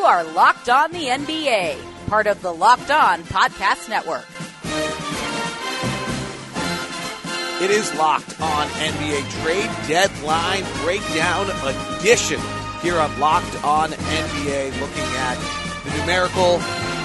You 0.00 0.06
are 0.06 0.24
Locked 0.24 0.70
On 0.70 0.90
the 0.92 1.08
NBA, 1.08 1.76
part 2.06 2.26
of 2.26 2.40
the 2.40 2.50
Locked 2.50 2.90
On 2.90 3.22
Podcast 3.24 3.86
Network. 3.90 4.24
It 7.62 7.70
is 7.70 7.94
Locked 7.96 8.40
On 8.40 8.66
NBA 8.66 9.42
Trade 9.42 9.70
Deadline 9.86 10.64
Breakdown 10.84 11.50
Edition 11.98 12.40
here 12.80 12.96
on 12.96 13.20
Locked 13.20 13.62
On 13.62 13.90
NBA, 13.90 14.80
looking 14.80 15.04
at 15.18 15.36
the 15.84 15.98
numerical 15.98 16.56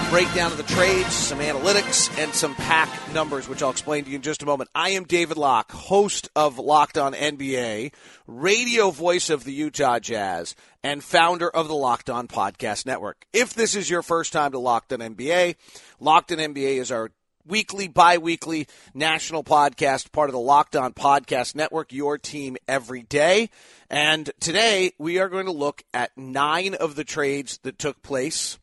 breakdown 0.09 0.51
of 0.51 0.57
the 0.57 0.63
trades, 0.63 1.13
some 1.13 1.39
analytics, 1.39 2.15
and 2.19 2.33
some 2.33 2.53
PAAC 2.55 3.13
numbers, 3.13 3.49
which 3.49 3.63
I'll 3.63 3.71
explain 3.71 4.03
to 4.03 4.09
you 4.09 4.17
in 4.17 4.21
just 4.21 4.43
a 4.43 4.45
moment. 4.45 4.69
I 4.75 4.91
am 4.91 5.05
David 5.05 5.37
Locke, 5.37 5.71
host 5.71 6.29
of 6.35 6.59
Locked 6.59 6.97
On 6.97 7.13
NBA, 7.13 7.91
radio 8.27 8.91
voice 8.91 9.29
of 9.29 9.43
the 9.43 9.53
Utah 9.53 9.99
Jazz, 9.99 10.55
and 10.83 11.03
founder 11.03 11.49
of 11.49 11.67
the 11.67 11.75
Locked 11.75 12.09
On 12.09 12.27
Podcast 12.27 12.85
Network. 12.85 13.25
If 13.33 13.55
this 13.55 13.75
is 13.75 13.89
your 13.89 14.03
first 14.03 14.31
time 14.31 14.51
to 14.51 14.59
Locked 14.59 14.93
On 14.93 14.99
NBA, 14.99 15.55
Locked 15.99 16.31
On 16.31 16.37
NBA 16.37 16.77
is 16.77 16.91
our 16.91 17.11
weekly, 17.47 17.87
bi-weekly 17.87 18.67
national 18.93 19.43
podcast, 19.43 20.11
part 20.11 20.29
of 20.29 20.33
the 20.33 20.39
Locked 20.39 20.75
On 20.75 20.93
Podcast 20.93 21.55
Network, 21.55 21.91
your 21.91 22.17
team 22.17 22.57
every 22.67 23.01
day. 23.03 23.49
And 23.89 24.29
today 24.39 24.93
we 24.97 25.19
are 25.19 25.29
going 25.29 25.45
to 25.45 25.51
look 25.51 25.83
at 25.93 26.17
nine 26.17 26.73
of 26.75 26.95
the 26.95 27.03
trades 27.03 27.59
that 27.63 27.79
took 27.79 28.01
place 28.01 28.57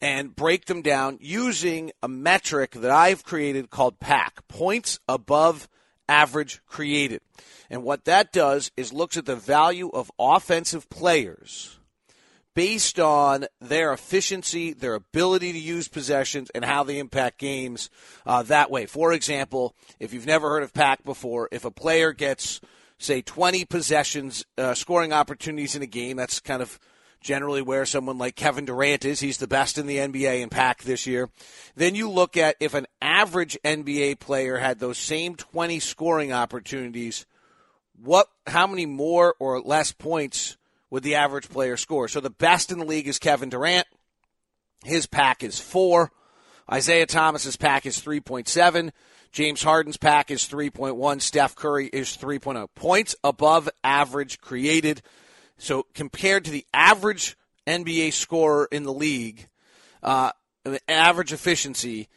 and 0.00 0.34
break 0.34 0.66
them 0.66 0.82
down 0.82 1.18
using 1.20 1.92
a 2.02 2.08
metric 2.08 2.72
that 2.72 2.90
I've 2.90 3.24
created 3.24 3.70
called 3.70 3.98
PAAC, 3.98 4.30
points 4.48 4.98
above 5.08 5.68
average 6.08 6.60
created. 6.66 7.20
And 7.68 7.82
what 7.82 8.04
that 8.04 8.32
does 8.32 8.70
is 8.76 8.92
looks 8.92 9.16
at 9.16 9.26
the 9.26 9.36
value 9.36 9.90
of 9.90 10.10
offensive 10.18 10.88
players 10.88 11.78
based 12.54 12.98
on 12.98 13.46
their 13.60 13.92
efficiency, 13.92 14.72
their 14.72 14.94
ability 14.94 15.52
to 15.52 15.58
use 15.58 15.86
possessions, 15.86 16.50
and 16.56 16.64
how 16.64 16.82
they 16.82 16.98
impact 16.98 17.38
games 17.38 17.88
uh, 18.26 18.42
that 18.42 18.68
way. 18.68 18.84
For 18.84 19.12
example, 19.12 19.76
if 20.00 20.12
you've 20.12 20.26
never 20.26 20.48
heard 20.48 20.64
of 20.64 20.72
PAAC 20.72 21.04
before, 21.04 21.48
if 21.52 21.64
a 21.64 21.70
player 21.70 22.12
gets, 22.12 22.60
say, 22.98 23.22
20 23.22 23.64
possessions, 23.66 24.44
uh, 24.56 24.74
scoring 24.74 25.12
opportunities 25.12 25.76
in 25.76 25.82
a 25.82 25.86
game, 25.86 26.16
that's 26.16 26.40
kind 26.40 26.60
of 26.60 26.80
generally 27.20 27.62
where 27.62 27.84
someone 27.84 28.18
like 28.18 28.36
Kevin 28.36 28.64
Durant 28.64 29.04
is. 29.04 29.20
He's 29.20 29.38
the 29.38 29.46
best 29.46 29.78
in 29.78 29.86
the 29.86 29.96
NBA 29.96 30.40
in 30.40 30.50
PAAC 30.50 30.82
this 30.82 31.06
year. 31.06 31.30
Then 31.76 31.94
you 31.94 32.10
look 32.10 32.36
at 32.36 32.56
if 32.60 32.74
an 32.74 32.86
average 33.02 33.58
NBA 33.64 34.20
player 34.20 34.58
had 34.58 34.78
those 34.78 34.98
same 34.98 35.34
20 35.34 35.80
scoring 35.80 36.32
opportunities, 36.32 37.26
what 38.00 38.28
how 38.46 38.66
many 38.66 38.86
more 38.86 39.34
or 39.38 39.60
less 39.60 39.92
points 39.92 40.56
would 40.90 41.02
the 41.02 41.16
average 41.16 41.48
player 41.48 41.76
score? 41.76 42.08
So 42.08 42.20
the 42.20 42.30
best 42.30 42.70
in 42.70 42.78
the 42.78 42.84
league 42.84 43.08
is 43.08 43.18
Kevin 43.18 43.48
Durant. 43.48 43.86
His 44.84 45.06
PAAC 45.06 45.42
is 45.42 45.58
4. 45.58 46.10
Isaiah 46.70 47.06
Thomas's 47.06 47.56
PAAC 47.56 47.86
is 47.86 48.00
3.7. 48.00 48.90
James 49.32 49.62
Harden's 49.62 49.96
PAAC 49.96 50.30
is 50.30 50.42
3.1. 50.48 51.20
Steph 51.20 51.56
Curry 51.56 51.86
is 51.92 52.16
3.0. 52.16 52.68
Points 52.74 53.16
above 53.24 53.68
average 53.82 54.40
created 54.40 55.02
so 55.58 55.86
compared 55.94 56.44
to 56.46 56.50
the 56.50 56.64
average 56.72 57.36
NBA 57.66 58.12
scorer 58.12 58.68
in 58.70 58.84
the 58.84 58.92
league, 58.92 59.48
uh, 60.02 60.32
average 60.88 61.32
efficiency, 61.32 62.08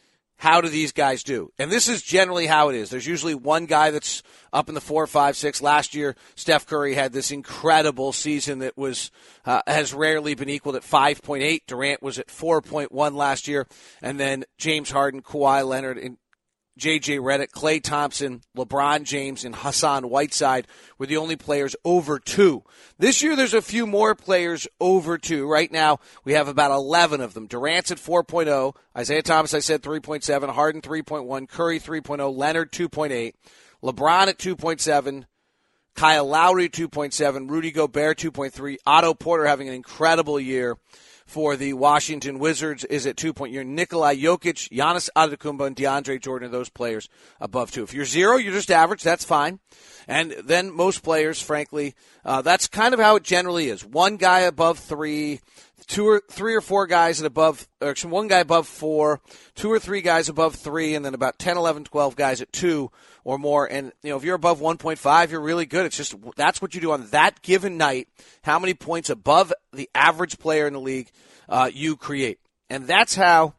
how 0.42 0.60
do 0.60 0.68
these 0.68 0.90
guys 0.90 1.22
do? 1.22 1.52
And 1.56 1.70
this 1.70 1.86
is 1.86 2.02
generally 2.02 2.48
how 2.48 2.68
it 2.68 2.74
is. 2.74 2.90
There's 2.90 3.06
usually 3.06 3.34
one 3.34 3.66
guy 3.66 3.92
that's 3.92 4.24
up 4.52 4.68
in 4.68 4.74
the 4.74 4.80
four, 4.80 5.06
five, 5.06 5.36
six. 5.36 5.62
Last 5.62 5.94
year, 5.94 6.16
Steph 6.34 6.66
Curry 6.66 6.94
had 6.94 7.12
this 7.12 7.30
incredible 7.30 8.12
season 8.12 8.58
that 8.58 8.76
was 8.76 9.12
uh, 9.44 9.62
has 9.68 9.94
rarely 9.94 10.34
been 10.34 10.48
equaled 10.48 10.74
at 10.74 10.82
5.8. 10.82 11.60
Durant 11.68 12.02
was 12.02 12.18
at 12.18 12.26
4.1 12.26 13.14
last 13.14 13.46
year, 13.46 13.68
and 14.00 14.18
then 14.18 14.44
James 14.58 14.90
Harden, 14.90 15.22
Kawhi 15.22 15.64
Leonard, 15.64 15.98
and 15.98 16.16
J.J. 16.78 17.18
Redick, 17.18 17.50
Klay 17.50 17.82
Thompson, 17.82 18.40
LeBron 18.56 19.04
James, 19.04 19.44
and 19.44 19.54
Hassan 19.54 20.08
Whiteside 20.08 20.66
were 20.96 21.06
the 21.06 21.18
only 21.18 21.36
players 21.36 21.76
over 21.84 22.18
two. 22.18 22.64
This 22.98 23.22
year, 23.22 23.36
there's 23.36 23.52
a 23.52 23.60
few 23.60 23.86
more 23.86 24.14
players 24.14 24.66
over 24.80 25.18
two. 25.18 25.46
Right 25.46 25.70
now, 25.70 26.00
we 26.24 26.32
have 26.32 26.48
about 26.48 26.70
11 26.70 27.20
of 27.20 27.34
them. 27.34 27.46
Durant's 27.46 27.90
at 27.90 27.98
4.0. 27.98 28.74
Isaiah 28.96 29.22
Thomas, 29.22 29.52
I 29.52 29.58
said 29.58 29.82
3.7. 29.82 30.48
Harden 30.48 30.80
3.1. 30.80 31.48
Curry 31.48 31.78
3.0. 31.78 32.36
Leonard 32.36 32.72
2.8. 32.72 33.34
LeBron 33.82 34.28
at 34.28 34.38
2.7. 34.38 35.24
Kyle 35.94 36.26
Lowry 36.26 36.70
2.7. 36.70 37.50
Rudy 37.50 37.70
Gobert 37.70 38.18
2.3. 38.18 38.76
Otto 38.86 39.12
Porter 39.12 39.44
having 39.44 39.68
an 39.68 39.74
incredible 39.74 40.40
year 40.40 40.78
for 41.32 41.56
the 41.56 41.72
Washington 41.72 42.38
Wizards 42.38 42.84
is 42.84 43.06
at 43.06 43.16
two 43.16 43.32
point. 43.32 43.54
You're 43.54 43.64
Nikolai 43.64 44.16
Jokic, 44.16 44.68
Giannis 44.68 45.08
Antetokounmpo, 45.16 45.66
and 45.66 45.74
DeAndre 45.74 46.20
Jordan 46.20 46.50
are 46.50 46.52
those 46.52 46.68
players 46.68 47.08
above 47.40 47.70
two. 47.70 47.82
If 47.82 47.94
you're 47.94 48.04
zero, 48.04 48.36
you're 48.36 48.52
just 48.52 48.70
average. 48.70 49.02
That's 49.02 49.24
fine. 49.24 49.58
And 50.06 50.32
then 50.44 50.70
most 50.70 51.02
players, 51.02 51.40
frankly, 51.40 51.94
uh, 52.22 52.42
that's 52.42 52.68
kind 52.68 52.92
of 52.92 53.00
how 53.00 53.16
it 53.16 53.22
generally 53.22 53.70
is. 53.70 53.82
One 53.82 54.18
guy 54.18 54.40
above 54.40 54.78
three, 54.78 55.40
two 55.86 56.06
or 56.06 56.22
three 56.30 56.54
or 56.54 56.60
four 56.60 56.86
guys 56.86 57.20
at 57.20 57.26
above, 57.26 57.68
or 57.80 57.94
one 58.04 58.28
guy 58.28 58.40
above 58.40 58.66
four, 58.66 59.20
two 59.54 59.70
or 59.70 59.78
three 59.78 60.00
guys 60.00 60.28
above 60.28 60.54
three, 60.54 60.94
and 60.94 61.04
then 61.04 61.14
about 61.14 61.38
10, 61.38 61.56
11, 61.56 61.84
12 61.84 62.16
guys 62.16 62.40
at 62.40 62.52
two 62.52 62.90
or 63.24 63.38
more. 63.38 63.66
And, 63.66 63.92
you 64.02 64.10
know, 64.10 64.16
if 64.16 64.24
you're 64.24 64.34
above 64.34 64.60
1.5, 64.60 65.30
you're 65.30 65.40
really 65.40 65.66
good. 65.66 65.86
It's 65.86 65.96
just, 65.96 66.14
that's 66.36 66.60
what 66.60 66.74
you 66.74 66.80
do 66.80 66.92
on 66.92 67.06
that 67.08 67.42
given 67.42 67.76
night. 67.76 68.08
How 68.42 68.58
many 68.58 68.74
points 68.74 69.10
above 69.10 69.52
the 69.72 69.88
average 69.94 70.38
player 70.38 70.66
in 70.66 70.72
the 70.72 70.80
league 70.80 71.10
uh, 71.48 71.70
you 71.72 71.96
create. 71.96 72.38
And 72.70 72.86
that's 72.86 73.14
how, 73.14 73.54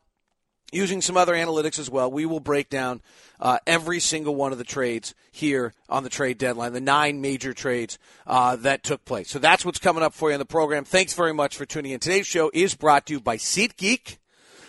using 0.73 1.01
some 1.01 1.17
other 1.17 1.33
analytics 1.33 1.79
as 1.79 1.89
well, 1.89 2.11
we 2.11 2.25
will 2.25 2.39
break 2.39 2.69
down 2.69 3.01
uh, 3.39 3.59
every 3.67 3.99
single 3.99 4.35
one 4.35 4.51
of 4.51 4.57
the 4.57 4.63
trades 4.63 5.13
here 5.31 5.73
on 5.89 6.03
the 6.03 6.09
trade 6.09 6.37
deadline, 6.37 6.73
the 6.73 6.81
nine 6.81 7.21
major 7.21 7.53
trades 7.53 7.97
uh, 8.25 8.55
that 8.57 8.83
took 8.83 9.03
place. 9.05 9.29
So 9.29 9.39
that's 9.39 9.65
what's 9.65 9.79
coming 9.79 10.03
up 10.03 10.13
for 10.13 10.29
you 10.29 10.33
in 10.35 10.39
the 10.39 10.45
program. 10.45 10.85
Thanks 10.85 11.13
very 11.13 11.33
much 11.33 11.57
for 11.57 11.65
tuning 11.65 11.91
in. 11.91 11.99
Today's 11.99 12.27
show 12.27 12.51
is 12.53 12.75
brought 12.75 13.07
to 13.07 13.13
you 13.13 13.19
by 13.19 13.37
SeatGeek. 13.37 14.17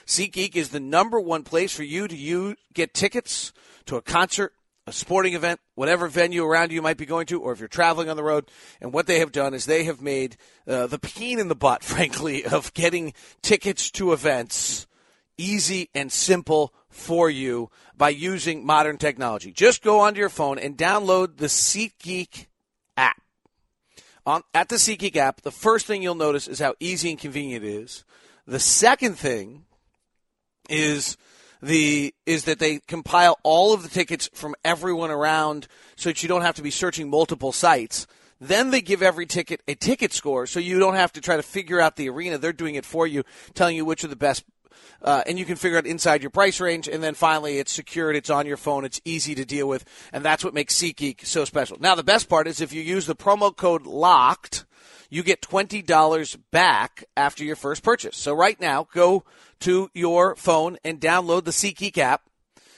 SeatGeek 0.06 0.56
is 0.56 0.70
the 0.70 0.80
number 0.80 1.20
one 1.20 1.42
place 1.42 1.74
for 1.74 1.82
you 1.82 2.08
to 2.08 2.16
you 2.16 2.56
get 2.72 2.94
tickets 2.94 3.52
to 3.86 3.96
a 3.96 4.02
concert 4.02 4.52
a 4.86 4.92
sporting 4.92 5.34
event, 5.34 5.60
whatever 5.74 6.08
venue 6.08 6.44
around 6.44 6.70
you 6.70 6.82
might 6.82 6.98
be 6.98 7.06
going 7.06 7.26
to, 7.26 7.40
or 7.40 7.52
if 7.52 7.58
you're 7.58 7.68
traveling 7.68 8.10
on 8.10 8.16
the 8.16 8.22
road. 8.22 8.50
And 8.80 8.92
what 8.92 9.06
they 9.06 9.18
have 9.20 9.32
done 9.32 9.54
is 9.54 9.64
they 9.64 9.84
have 9.84 10.02
made 10.02 10.36
uh, 10.66 10.86
the 10.86 10.98
pain 10.98 11.38
in 11.38 11.48
the 11.48 11.54
butt, 11.54 11.82
frankly, 11.84 12.44
of 12.44 12.74
getting 12.74 13.14
tickets 13.42 13.90
to 13.92 14.12
events 14.12 14.86
easy 15.38 15.90
and 15.94 16.10
simple 16.10 16.72
for 16.88 17.28
you 17.28 17.70
by 17.96 18.08
using 18.08 18.64
modern 18.64 18.98
technology. 18.98 19.52
Just 19.52 19.82
go 19.82 20.00
onto 20.00 20.20
your 20.20 20.28
phone 20.28 20.58
and 20.58 20.76
download 20.76 21.36
the 21.36 21.46
SeatGeek 21.46 22.46
app. 22.96 23.20
On, 24.26 24.42
at 24.54 24.68
the 24.68 24.76
SeatGeek 24.76 25.16
app, 25.16 25.42
the 25.42 25.50
first 25.50 25.86
thing 25.86 26.02
you'll 26.02 26.14
notice 26.14 26.48
is 26.48 26.60
how 26.60 26.74
easy 26.80 27.10
and 27.10 27.18
convenient 27.18 27.64
it 27.64 27.68
is. 27.68 28.04
The 28.46 28.60
second 28.60 29.14
thing 29.14 29.64
is 30.68 31.16
the 31.62 32.14
is 32.26 32.44
that 32.44 32.58
they 32.58 32.78
compile 32.80 33.38
all 33.42 33.72
of 33.72 33.82
the 33.82 33.88
tickets 33.88 34.28
from 34.34 34.54
everyone 34.64 35.10
around 35.10 35.66
so 35.96 36.10
that 36.10 36.22
you 36.22 36.28
don't 36.28 36.42
have 36.42 36.56
to 36.56 36.62
be 36.62 36.70
searching 36.70 37.08
multiple 37.08 37.52
sites. 37.52 38.06
Then 38.40 38.70
they 38.70 38.82
give 38.82 39.02
every 39.02 39.26
ticket 39.26 39.62
a 39.66 39.74
ticket 39.74 40.12
score 40.12 40.46
so 40.46 40.60
you 40.60 40.78
don't 40.78 40.94
have 40.94 41.12
to 41.12 41.20
try 41.20 41.36
to 41.36 41.42
figure 41.42 41.80
out 41.80 41.96
the 41.96 42.10
arena. 42.10 42.36
They're 42.36 42.52
doing 42.52 42.74
it 42.74 42.84
for 42.84 43.06
you, 43.06 43.24
telling 43.54 43.76
you 43.76 43.84
which 43.84 44.04
are 44.04 44.08
the 44.08 44.16
best 44.16 44.44
uh, 45.02 45.22
and 45.26 45.38
you 45.38 45.44
can 45.44 45.56
figure 45.56 45.78
out 45.78 45.86
inside 45.86 46.22
your 46.22 46.30
price 46.30 46.60
range. 46.60 46.88
And 46.88 47.02
then 47.02 47.14
finally, 47.14 47.58
it's 47.58 47.72
secured, 47.72 48.16
it's 48.16 48.30
on 48.30 48.46
your 48.46 48.56
phone, 48.56 48.84
it's 48.84 49.00
easy 49.04 49.34
to 49.34 49.44
deal 49.44 49.68
with, 49.68 49.84
and 50.12 50.24
that's 50.24 50.44
what 50.44 50.54
makes 50.54 50.74
SeatGeek 50.74 51.26
so 51.26 51.44
special. 51.44 51.76
Now, 51.80 51.94
the 51.94 52.04
best 52.04 52.28
part 52.28 52.46
is 52.46 52.60
if 52.60 52.72
you 52.72 52.82
use 52.82 53.06
the 53.06 53.16
promo 53.16 53.54
code 53.54 53.84
LOCKED, 53.84 54.64
you 55.10 55.22
get 55.22 55.40
$20 55.42 56.36
back 56.50 57.04
after 57.16 57.44
your 57.44 57.56
first 57.56 57.82
purchase. 57.82 58.16
So 58.16 58.34
right 58.34 58.60
now, 58.60 58.88
go 58.92 59.24
to 59.60 59.90
your 59.94 60.34
phone 60.36 60.76
and 60.84 61.00
download 61.00 61.44
the 61.44 61.50
SeatGeek 61.50 61.98
app. 61.98 62.22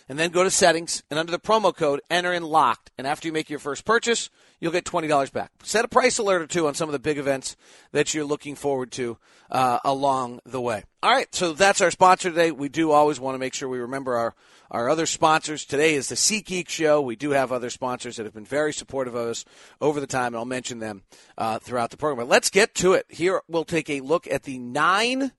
And 0.08 0.18
then 0.18 0.30
go 0.30 0.44
to 0.44 0.50
settings 0.50 1.02
and 1.10 1.18
under 1.18 1.32
the 1.32 1.38
promo 1.38 1.74
code 1.74 2.00
enter 2.08 2.32
in 2.32 2.44
locked 2.44 2.90
and 2.96 3.06
after 3.06 3.26
you 3.26 3.32
make 3.32 3.50
your 3.50 3.58
first 3.58 3.84
purchase 3.84 4.30
you'll 4.60 4.72
get 4.72 4.84
$20 4.84 5.32
back 5.32 5.50
set 5.64 5.84
a 5.84 5.88
price 5.88 6.18
alert 6.18 6.42
or 6.42 6.46
two 6.46 6.68
on 6.68 6.74
some 6.74 6.88
of 6.88 6.92
the 6.92 6.98
big 7.00 7.18
events 7.18 7.56
that 7.90 8.14
you're 8.14 8.24
looking 8.24 8.54
forward 8.54 8.92
to 8.92 9.18
uh, 9.50 9.80
along 9.84 10.40
the 10.46 10.60
way 10.60 10.84
all 11.02 11.10
right 11.10 11.34
so 11.34 11.52
that's 11.52 11.80
our 11.80 11.90
sponsor 11.90 12.30
today 12.30 12.52
we 12.52 12.68
do 12.68 12.92
always 12.92 13.18
want 13.18 13.34
to 13.34 13.38
make 13.40 13.52
sure 13.52 13.68
we 13.68 13.78
remember 13.78 14.14
our 14.14 14.34
our 14.70 14.88
other 14.88 15.06
sponsors 15.06 15.64
today 15.64 15.94
is 15.94 16.08
the 16.08 16.16
SeatGeek 16.16 16.68
Show. 16.68 17.00
We 17.00 17.16
do 17.16 17.30
have 17.30 17.52
other 17.52 17.70
sponsors 17.70 18.16
that 18.16 18.24
have 18.24 18.34
been 18.34 18.44
very 18.44 18.72
supportive 18.72 19.14
of 19.14 19.28
us 19.28 19.44
over 19.80 20.00
the 20.00 20.06
time, 20.06 20.28
and 20.28 20.36
I'll 20.36 20.44
mention 20.44 20.80
them 20.80 21.02
uh, 21.38 21.58
throughout 21.60 21.90
the 21.90 21.96
program. 21.96 22.26
But 22.26 22.32
let's 22.32 22.50
get 22.50 22.74
to 22.76 22.94
it. 22.94 23.06
Here 23.08 23.40
we'll 23.48 23.64
take 23.64 23.88
a 23.88 24.00
look 24.00 24.26
at 24.26 24.42
the 24.42 24.58
nine 24.58 25.32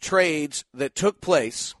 trades 0.00 0.64
that 0.74 0.96
took 0.96 1.20
place 1.20 1.74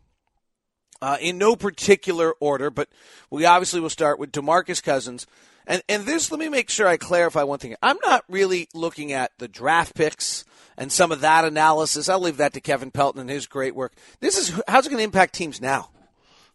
uh, 1.02 1.18
in 1.20 1.36
no 1.36 1.56
particular 1.56 2.32
order, 2.38 2.70
but 2.70 2.88
we 3.28 3.44
obviously 3.44 3.80
will 3.80 3.90
start 3.90 4.20
with 4.20 4.30
DeMarcus 4.30 4.80
Cousins. 4.80 5.26
And, 5.66 5.82
and 5.88 6.04
this, 6.04 6.30
let 6.30 6.38
me 6.38 6.48
make 6.48 6.70
sure 6.70 6.86
I 6.86 6.96
clarify 6.96 7.42
one 7.42 7.58
thing. 7.58 7.74
I'm 7.82 7.98
not 8.04 8.24
really 8.28 8.68
looking 8.72 9.12
at 9.12 9.32
the 9.38 9.48
draft 9.48 9.96
picks 9.96 10.44
and 10.76 10.92
some 10.92 11.10
of 11.10 11.20
that 11.20 11.44
analysis. 11.44 12.08
I'll 12.08 12.20
leave 12.20 12.36
that 12.36 12.52
to 12.54 12.60
Kevin 12.60 12.92
Pelton 12.92 13.20
and 13.20 13.28
his 13.28 13.48
great 13.48 13.74
work. 13.74 13.94
This 14.20 14.38
is 14.38 14.60
how's 14.68 14.86
it 14.86 14.90
going 14.90 14.98
to 14.98 15.04
impact 15.04 15.34
teams 15.34 15.60
now? 15.60 15.90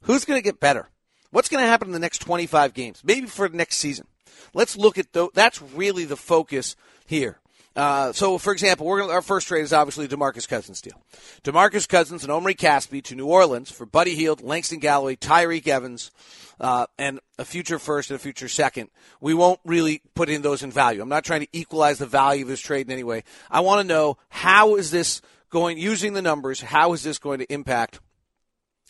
Who's 0.02 0.24
going 0.24 0.40
to 0.40 0.44
get 0.44 0.62
better? 0.62 0.88
What's 1.32 1.50
going 1.50 1.64
to 1.64 1.70
happen 1.70 1.90
in 1.90 1.94
the 1.94 2.00
next 2.00 2.20
25 2.20 2.74
games? 2.74 3.02
Maybe 3.04 3.28
for 3.28 3.50
the 3.50 3.58
next 3.58 3.78
season. 3.78 4.08
Let's 4.54 4.78
look 4.78 4.98
at 4.98 5.12
those. 5.12 5.32
That's 5.34 5.62
really 5.62 6.06
the 6.06 6.16
focus 6.16 6.78
here. 7.06 7.40
Uh, 7.78 8.12
so, 8.12 8.38
for 8.38 8.52
example, 8.52 8.88
gonna, 8.98 9.14
our 9.14 9.22
first 9.22 9.48
trade 9.48 9.62
is 9.62 9.72
obviously 9.72 10.08
DeMarcus 10.08 10.48
Cousins 10.48 10.82
deal. 10.82 11.00
DeMarcus 11.44 11.88
Cousins 11.88 12.24
and 12.24 12.32
Omri 12.32 12.56
Casspi 12.56 13.04
to 13.04 13.16
New 13.16 13.28
Orleans 13.28 13.72
for 13.72 13.86
Buddy 13.86 14.16
Hield, 14.16 14.42
Langston 14.42 14.80
Galloway, 14.80 15.16
Tyreke 15.16 15.68
Evans, 15.68 16.12
uh, 16.60 16.88
and 16.98 17.20
a 17.38 17.46
future 17.46 17.78
first 17.78 18.10
and 18.10 18.16
a 18.16 18.20
future 18.20 18.50
second. 18.50 18.90
We 19.22 19.36
won't 19.36 19.60
really 19.64 20.02
put 20.16 20.28
in 20.28 20.42
those 20.42 20.64
in 20.64 20.72
value. 20.72 21.02
I'm 21.02 21.10
not 21.10 21.24
trying 21.24 21.42
to 21.42 21.48
equalize 21.54 22.00
the 22.00 22.08
value 22.08 22.44
of 22.44 22.50
this 22.50 22.60
trade 22.60 22.88
in 22.88 22.92
any 22.92 23.04
way. 23.04 23.24
I 23.50 23.60
want 23.60 23.82
to 23.82 23.88
know 23.88 24.18
how 24.30 24.76
is 24.76 24.90
this 24.90 25.22
going, 25.52 25.78
using 25.78 26.14
the 26.14 26.22
numbers, 26.24 26.62
how 26.62 26.94
is 26.94 27.04
this 27.04 27.20
going 27.20 27.40
to 27.40 27.54
impact 27.54 28.00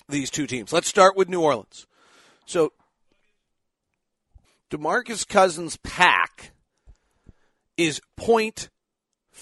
these 0.10 0.30
two 0.30 0.48
teams. 0.48 0.72
Let's 0.72 0.88
start 0.88 1.16
with 1.16 1.30
New 1.30 1.42
Orleans. 1.42 1.86
So, 2.46 2.72
DeMarcus 4.72 5.28
Cousins' 5.28 5.78
PAAC 5.78 6.52
is 7.78 8.02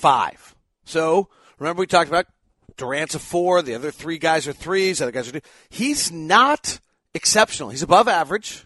0.5. 0.02 0.54
So, 0.84 1.30
remember 1.60 1.82
we 1.82 1.88
talked 1.88 2.10
about 2.10 2.28
Durant's 2.78 3.16
a 3.16 3.20
four, 3.20 3.62
the 3.62 3.76
other 3.76 3.92
three 3.92 4.18
guys 4.18 4.48
are 4.48 4.54
threes, 4.54 5.00
the 5.00 5.06
other 5.06 5.12
guys 5.12 5.30
are 5.30 5.34
two. 5.34 5.48
He's 5.70 6.12
not 6.12 6.80
exceptional. 7.14 7.70
He's 7.70 7.84
above 7.84 8.08
average, 8.08 8.66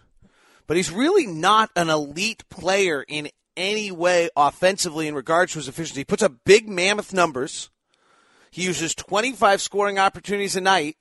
but 0.66 0.76
he's 0.76 0.90
really 0.90 1.26
not 1.26 1.70
an 1.76 1.88
elite 1.88 2.48
player 2.48 3.04
in 3.06 3.30
any 3.56 3.90
way 3.90 4.30
offensively 4.36 5.06
in 5.06 5.14
regards 5.14 5.52
to 5.52 5.58
his 5.58 5.68
efficiency. 5.68 6.00
He 6.00 6.04
puts 6.04 6.22
up 6.22 6.32
big 6.44 6.68
mammoth 6.68 7.12
numbers. 7.12 7.70
He 8.50 8.62
uses 8.62 8.94
25 8.94 9.60
scoring 9.60 9.98
opportunities 9.98 10.56
a 10.56 10.60
night 10.60 10.96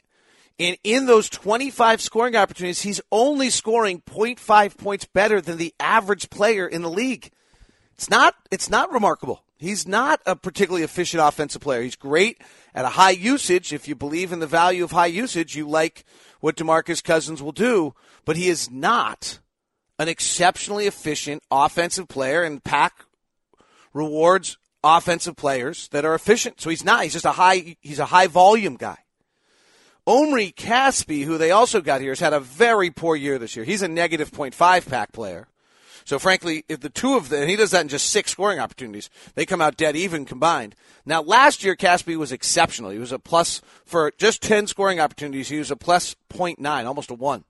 and 0.59 0.77
in 0.83 1.05
those 1.05 1.29
25 1.29 2.01
scoring 2.01 2.35
opportunities, 2.35 2.81
he's 2.81 2.99
only 3.11 3.49
scoring 3.49 4.01
0.5 4.01 4.77
points 4.77 5.05
better 5.05 5.39
than 5.39 5.57
the 5.57 5.73
average 5.79 6.29
player 6.29 6.67
in 6.67 6.81
the 6.81 6.89
league. 6.89 7.31
It's 7.95 8.09
not, 8.09 8.35
it's 8.51 8.69
not 8.69 8.91
remarkable. 8.91 9.43
He's 9.59 9.85
not 9.85 10.21
a 10.25 10.37
particularly 10.37 10.83
efficient 10.83 11.21
offensive 11.21 11.61
player. 11.61 11.81
He's 11.81 11.97
great 11.97 12.41
at 12.73 12.85
a 12.85 12.89
high 12.89 13.11
usage. 13.11 13.73
If 13.73 13.89
you 13.89 13.95
believe 13.95 14.31
in 14.31 14.39
the 14.39 14.47
value 14.47 14.85
of 14.85 14.91
high 14.91 15.07
usage, 15.07 15.55
you 15.55 15.67
like 15.67 16.05
what 16.39 16.55
DeMarcus 16.55 17.03
Cousins 17.03 17.43
will 17.43 17.51
do, 17.51 17.93
but 18.23 18.37
he 18.37 18.47
is 18.47 18.71
not 18.71 19.39
an 19.99 20.07
exceptionally 20.07 20.87
efficient 20.87 21.43
offensive 21.51 22.07
player 22.07 22.41
and 22.41 22.63
PAAC 22.63 22.91
rewards 23.93 24.57
offensive 24.81 25.35
players 25.35 25.89
that 25.89 26.05
are 26.05 26.15
efficient. 26.15 26.61
So 26.61 26.69
he's 26.69 26.85
not, 26.85 27.03
he's 27.03 27.13
just 27.13 27.25
a 27.25 27.33
high, 27.33 27.75
he's 27.81 27.99
a 27.99 28.05
high 28.05 28.27
volume 28.27 28.77
guy. 28.77 28.99
Omri 30.07 30.53
Casspi, 30.53 31.25
who 31.25 31.37
they 31.37 31.51
also 31.51 31.81
got 31.81 31.99
here, 31.99 32.11
has 32.11 32.21
had 32.21 32.31
a 32.31 32.39
very 32.39 32.89
poor 32.91 33.17
year 33.17 33.37
this 33.37 33.57
year. 33.57 33.65
He's 33.65 33.81
a 33.81 33.89
negative 33.89 34.31
0.5 34.31 34.53
PAAC 34.53 35.11
player. 35.11 35.47
So 36.09 36.17
frankly, 36.17 36.65
if 36.67 36.79
the 36.79 36.89
two 36.89 37.17
of 37.17 37.29
them, 37.29 37.47
he 37.47 37.55
does 37.55 37.69
that 37.69 37.81
in 37.81 37.87
just 37.87 38.09
six 38.09 38.31
scoring 38.31 38.57
opportunities, 38.57 39.11
they 39.35 39.45
come 39.45 39.61
out 39.61 39.77
dead 39.77 39.95
even 39.95 40.25
combined. 40.25 40.73
Now, 41.05 41.21
last 41.21 41.63
year, 41.63 41.75
Casspi 41.75 42.17
was 42.17 42.31
exceptional. 42.31 42.89
He 42.89 42.97
was 42.97 43.11
a 43.11 43.19
plus 43.19 43.61
for 43.85 44.11
just 44.17 44.41
10 44.41 44.65
scoring 44.65 44.99
opportunities. 44.99 45.49
He 45.49 45.59
was 45.59 45.69
a 45.69 45.75
plus 45.75 46.15
0.9, 46.33 46.85
almost 46.87 47.11
a 47.11 47.13
one. 47.13 47.43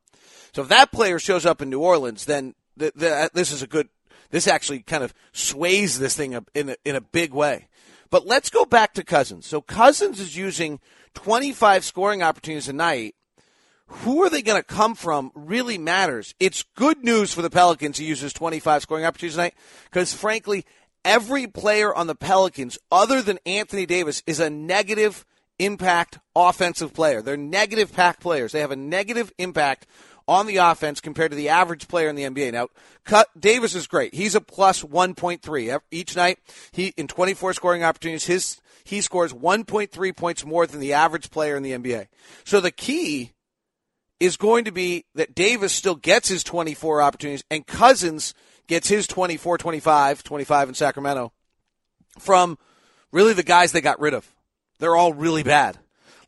So 0.51 0.63
if 0.63 0.67
that 0.67 0.91
player 0.91 1.19
shows 1.19 1.45
up 1.45 1.61
in 1.61 1.69
New 1.69 1.79
Orleans, 1.79 2.25
then 2.25 2.53
the, 2.75 2.91
the, 2.93 3.15
uh, 3.15 3.29
this 3.33 3.53
is 3.53 3.63
a 3.63 3.67
good, 3.67 3.87
this 4.29 4.45
actually 4.45 4.79
kind 4.79 5.05
of 5.05 5.13
sways 5.31 5.97
this 5.97 6.17
thing 6.17 6.37
in 6.53 6.71
a, 6.71 6.75
in 6.83 6.97
a 6.97 7.01
big 7.01 7.33
way. 7.33 7.69
But 8.09 8.27
let's 8.27 8.49
go 8.49 8.65
back 8.65 8.93
to 8.95 9.05
Cousins. 9.05 9.45
So 9.45 9.61
Cousins 9.61 10.19
is 10.19 10.35
using 10.35 10.81
25 11.13 11.85
scoring 11.85 12.21
opportunities 12.21 12.67
a 12.67 12.73
night, 12.73 13.15
who 13.89 14.23
are 14.23 14.29
they 14.29 14.41
going 14.41 14.59
to 14.59 14.65
come 14.65 14.95
from 14.95 15.31
really 15.33 15.77
matters. 15.77 16.35
It's 16.39 16.63
good 16.75 17.03
news 17.03 17.33
for 17.33 17.41
the 17.41 17.49
Pelicans 17.49 17.97
who 17.97 18.05
uses 18.05 18.33
25 18.33 18.83
scoring 18.83 19.05
opportunities 19.05 19.35
tonight 19.35 19.55
because, 19.85 20.13
frankly, 20.13 20.65
every 21.03 21.47
player 21.47 21.93
on 21.93 22.07
the 22.07 22.15
Pelicans, 22.15 22.77
other 22.91 23.21
than 23.21 23.39
Anthony 23.45 23.85
Davis, 23.85 24.23
is 24.27 24.39
a 24.39 24.49
negative 24.49 25.25
impact 25.57 26.19
offensive 26.35 26.93
player. 26.93 27.21
They're 27.21 27.37
negative 27.37 27.91
PAAC 27.91 28.19
players. 28.19 28.51
They 28.51 28.61
have 28.61 28.71
a 28.71 28.75
negative 28.75 29.31
impact 29.37 29.87
on 30.27 30.45
the 30.45 30.57
offense 30.57 31.01
compared 31.01 31.31
to 31.31 31.37
the 31.37 31.49
average 31.49 31.87
player 31.87 32.07
in 32.07 32.15
the 32.15 32.23
NBA. 32.23 32.53
Now, 32.53 32.67
Cut, 33.03 33.27
Davis 33.37 33.73
is 33.73 33.87
great. 33.87 34.13
He's 34.13 34.35
a 34.35 34.41
plus 34.41 34.83
1.3 34.83 35.79
each 35.89 36.15
night. 36.15 36.37
He 36.71 36.93
in 36.95 37.07
24 37.07 37.53
scoring 37.53 37.83
opportunities. 37.83 38.27
His 38.27 38.61
he 38.83 39.01
scores 39.01 39.33
1.3 39.33 40.15
points 40.15 40.45
more 40.45 40.65
than 40.65 40.79
the 40.79 40.93
average 40.93 41.29
player 41.29 41.55
in 41.55 41.63
the 41.63 41.71
NBA. 41.71 42.07
So 42.43 42.59
the 42.59 42.71
key 42.71 43.33
is 44.19 44.37
going 44.37 44.65
to 44.65 44.71
be 44.71 45.05
that 45.15 45.35
Davis 45.35 45.73
still 45.73 45.95
gets 45.95 46.27
his 46.27 46.43
24 46.43 47.01
opportunities 47.01 47.43
and 47.49 47.65
Cousins 47.65 48.33
gets 48.67 48.87
his 48.87 49.07
24, 49.07 49.57
25, 49.57 50.23
25 50.23 50.69
in 50.69 50.75
Sacramento 50.75 51.31
from 52.19 52.57
really 53.11 53.33
the 53.33 53.43
guys 53.43 53.71
they 53.71 53.81
got 53.81 53.99
rid 53.99 54.13
of. 54.13 54.27
They're 54.79 54.95
all 54.95 55.13
really 55.13 55.43
bad. 55.43 55.77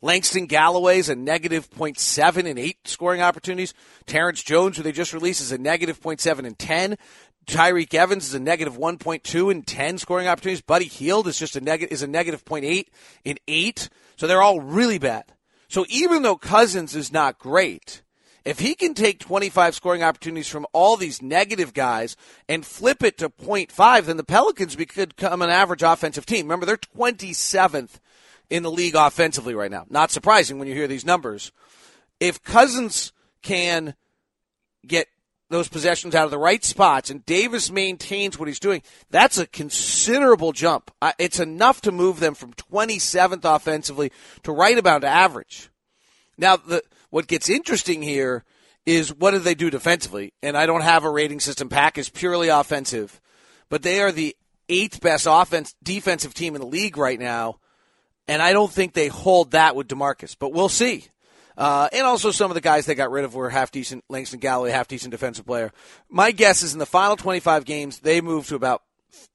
Langston 0.02 0.46
Galloway's 0.46 1.08
a 1.08 1.14
negative 1.14 1.70
0.7 1.70 2.44
in 2.44 2.58
eight 2.58 2.88
scoring 2.88 3.22
opportunities. 3.22 3.72
Terrence 4.04 4.42
Jones, 4.42 4.76
who 4.76 4.82
they 4.82 4.90
just 4.90 5.12
released, 5.12 5.40
is 5.40 5.52
a 5.52 5.58
negative 5.58 6.00
0.7 6.00 6.44
in 6.44 6.54
10. 6.56 6.96
Tyreke 7.46 7.94
Evans 7.94 8.26
is 8.26 8.34
a 8.34 8.40
negative 8.40 8.76
1.2 8.76 9.50
in 9.50 9.62
10 9.62 9.98
scoring 9.98 10.26
opportunities. 10.26 10.60
Buddy 10.60 10.86
Hield 10.86 11.28
is 11.28 11.38
just 11.38 11.56
a 11.56 11.60
negative 11.60 11.92
is 11.92 12.02
a 12.02 12.06
negative 12.06 12.44
0.8 12.44 12.86
in 13.24 13.38
8. 13.46 13.88
So 14.16 14.26
they're 14.26 14.42
all 14.42 14.60
really 14.60 14.98
bad. 14.98 15.24
So 15.72 15.86
even 15.88 16.20
though 16.20 16.36
Cousins 16.36 16.94
is 16.94 17.14
not 17.14 17.38
great, 17.38 18.02
if 18.44 18.58
he 18.58 18.74
can 18.74 18.92
take 18.92 19.18
25 19.18 19.74
scoring 19.74 20.02
opportunities 20.02 20.46
from 20.46 20.66
all 20.74 20.98
these 20.98 21.22
negative 21.22 21.72
guys 21.72 22.14
and 22.46 22.66
flip 22.66 23.02
it 23.02 23.16
to 23.16 23.30
0.5, 23.30 24.04
then 24.04 24.18
the 24.18 24.22
Pelicans 24.22 24.76
could 24.76 25.16
become 25.16 25.40
an 25.40 25.48
average 25.48 25.82
offensive 25.82 26.26
team. 26.26 26.44
Remember, 26.44 26.66
they're 26.66 26.76
27th 26.76 28.00
in 28.50 28.62
the 28.62 28.70
league 28.70 28.94
offensively 28.94 29.54
right 29.54 29.70
now. 29.70 29.86
Not 29.88 30.10
surprising 30.10 30.58
when 30.58 30.68
you 30.68 30.74
hear 30.74 30.88
these 30.88 31.06
numbers. 31.06 31.52
If 32.20 32.42
Cousins 32.42 33.14
can 33.40 33.94
get 34.86 35.06
those 35.52 35.68
possessions 35.68 36.14
out 36.14 36.24
of 36.24 36.30
the 36.30 36.38
right 36.38 36.64
spots 36.64 37.10
and 37.10 37.24
Davis 37.26 37.70
maintains 37.70 38.38
what 38.38 38.48
he's 38.48 38.58
doing, 38.58 38.82
that's 39.10 39.38
a 39.38 39.46
considerable 39.46 40.52
jump. 40.52 40.90
It's 41.18 41.40
enough 41.40 41.80
to 41.82 41.92
move 41.92 42.20
them 42.20 42.34
from 42.34 42.54
27th 42.54 43.44
offensively 43.44 44.10
to 44.42 44.52
right 44.52 44.76
about 44.76 45.04
average. 45.04 45.70
Now, 46.36 46.56
the, 46.56 46.82
what 47.10 47.26
gets 47.26 47.48
interesting 47.48 48.02
here 48.02 48.44
is 48.84 49.14
what 49.14 49.30
do 49.30 49.38
they 49.38 49.54
do 49.54 49.70
defensively? 49.70 50.32
And 50.42 50.56
I 50.56 50.66
don't 50.66 50.82
have 50.82 51.04
a 51.04 51.10
rating 51.10 51.40
system. 51.40 51.68
Pack 51.68 51.98
is 51.98 52.08
purely 52.08 52.48
offensive, 52.48 53.20
but 53.68 53.82
they 53.82 54.00
are 54.00 54.10
the 54.10 54.34
eighth 54.68 55.00
best 55.00 55.26
offense 55.28 55.74
defensive 55.82 56.34
team 56.34 56.54
in 56.54 56.60
the 56.60 56.66
league 56.66 56.96
right 56.96 57.20
now 57.20 57.58
and 58.28 58.40
I 58.40 58.52
don't 58.52 58.72
think 58.72 58.92
they 58.92 59.08
hold 59.08 59.52
that 59.52 59.74
with 59.76 59.88
DeMarcus, 59.88 60.36
but 60.38 60.52
we'll 60.52 60.68
see. 60.68 61.06
Uh, 61.56 61.88
and 61.92 62.06
also 62.06 62.30
some 62.30 62.50
of 62.50 62.54
the 62.54 62.60
guys 62.60 62.86
they 62.86 62.94
got 62.94 63.10
rid 63.10 63.24
of 63.24 63.34
were 63.34 63.50
half 63.50 63.70
decent. 63.70 64.04
Langston 64.08 64.40
Galloway, 64.40 64.70
half 64.70 64.88
decent 64.88 65.10
defensive 65.10 65.46
player. 65.46 65.72
My 66.08 66.30
guess 66.30 66.62
is 66.62 66.72
in 66.72 66.78
the 66.78 66.86
final 66.86 67.16
25 67.16 67.64
games, 67.64 68.00
they 68.00 68.20
move 68.20 68.46
to 68.48 68.54
about 68.54 68.82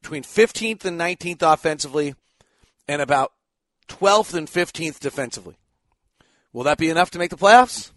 between 0.02 0.24
15th 0.24 0.86
and 0.86 1.00
19th 1.00 1.42
offensively 1.42 2.16
and 2.88 3.02
about 3.02 3.34
12th 3.88 4.34
and 4.34 4.48
15th 4.48 5.00
defensively. 5.00 5.58
Will 6.54 6.64
that 6.64 6.78
be 6.78 6.90
enough 6.90 7.12
to 7.12 7.20
make 7.20 7.30
the 7.30 7.38
playoffs? 7.38 7.92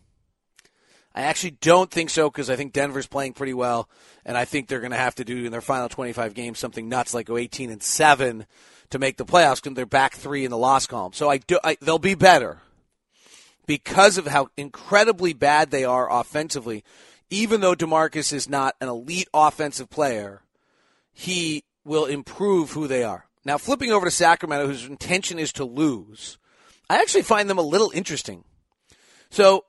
I 1.14 1.22
actually 1.22 1.52
don't 1.60 1.90
think 1.90 2.10
so 2.10 2.30
because 2.30 2.50
I 2.50 2.56
think 2.56 2.72
Denver's 2.72 3.06
playing 3.06 3.32
pretty 3.32 3.54
well, 3.54 3.88
and 4.24 4.36
I 4.36 4.44
think 4.44 4.68
they're 4.68 4.80
going 4.80 4.92
to 4.92 4.96
have 4.96 5.16
to 5.16 5.24
do 5.24 5.44
in 5.44 5.50
their 5.50 5.60
final 5.60 5.88
25 5.88 6.34
games 6.34 6.58
something 6.58 6.88
nuts 6.88 7.14
like 7.14 7.26
go 7.26 7.36
18 7.36 7.70
and 7.70 7.82
7 7.82 8.46
to 8.90 8.98
make 8.98 9.16
the 9.16 9.24
playoffs 9.24 9.62
because 9.62 9.74
they're 9.74 9.86
back 9.86 10.14
three 10.14 10.44
in 10.44 10.50
the 10.50 10.58
loss 10.58 10.86
column. 10.86 11.12
So 11.12 11.28
I 11.28 11.38
do, 11.38 11.58
I, 11.64 11.76
they'll 11.80 11.98
be 11.98 12.14
better. 12.14 12.58
Because 13.66 14.18
of 14.18 14.26
how 14.26 14.48
incredibly 14.56 15.32
bad 15.32 15.70
they 15.70 15.84
are 15.84 16.10
offensively. 16.10 16.84
Even 17.30 17.60
though 17.60 17.74
DeMarcus 17.74 18.32
is 18.32 18.48
not 18.48 18.74
an 18.80 18.88
elite 18.88 19.28
offensive 19.32 19.88
player, 19.88 20.42
he 21.12 21.64
will 21.84 22.06
improve 22.06 22.72
who 22.72 22.86
they 22.86 23.04
are. 23.04 23.26
Now, 23.44 23.56
flipping 23.56 23.92
over 23.92 24.04
to 24.04 24.10
Sacramento, 24.10 24.66
whose 24.66 24.84
intention 24.84 25.38
is 25.38 25.52
to 25.54 25.64
lose, 25.64 26.38
I 26.88 26.96
actually 26.96 27.22
find 27.22 27.48
them 27.48 27.58
a 27.58 27.62
little 27.62 27.90
interesting. 27.94 28.44
So, 29.30 29.64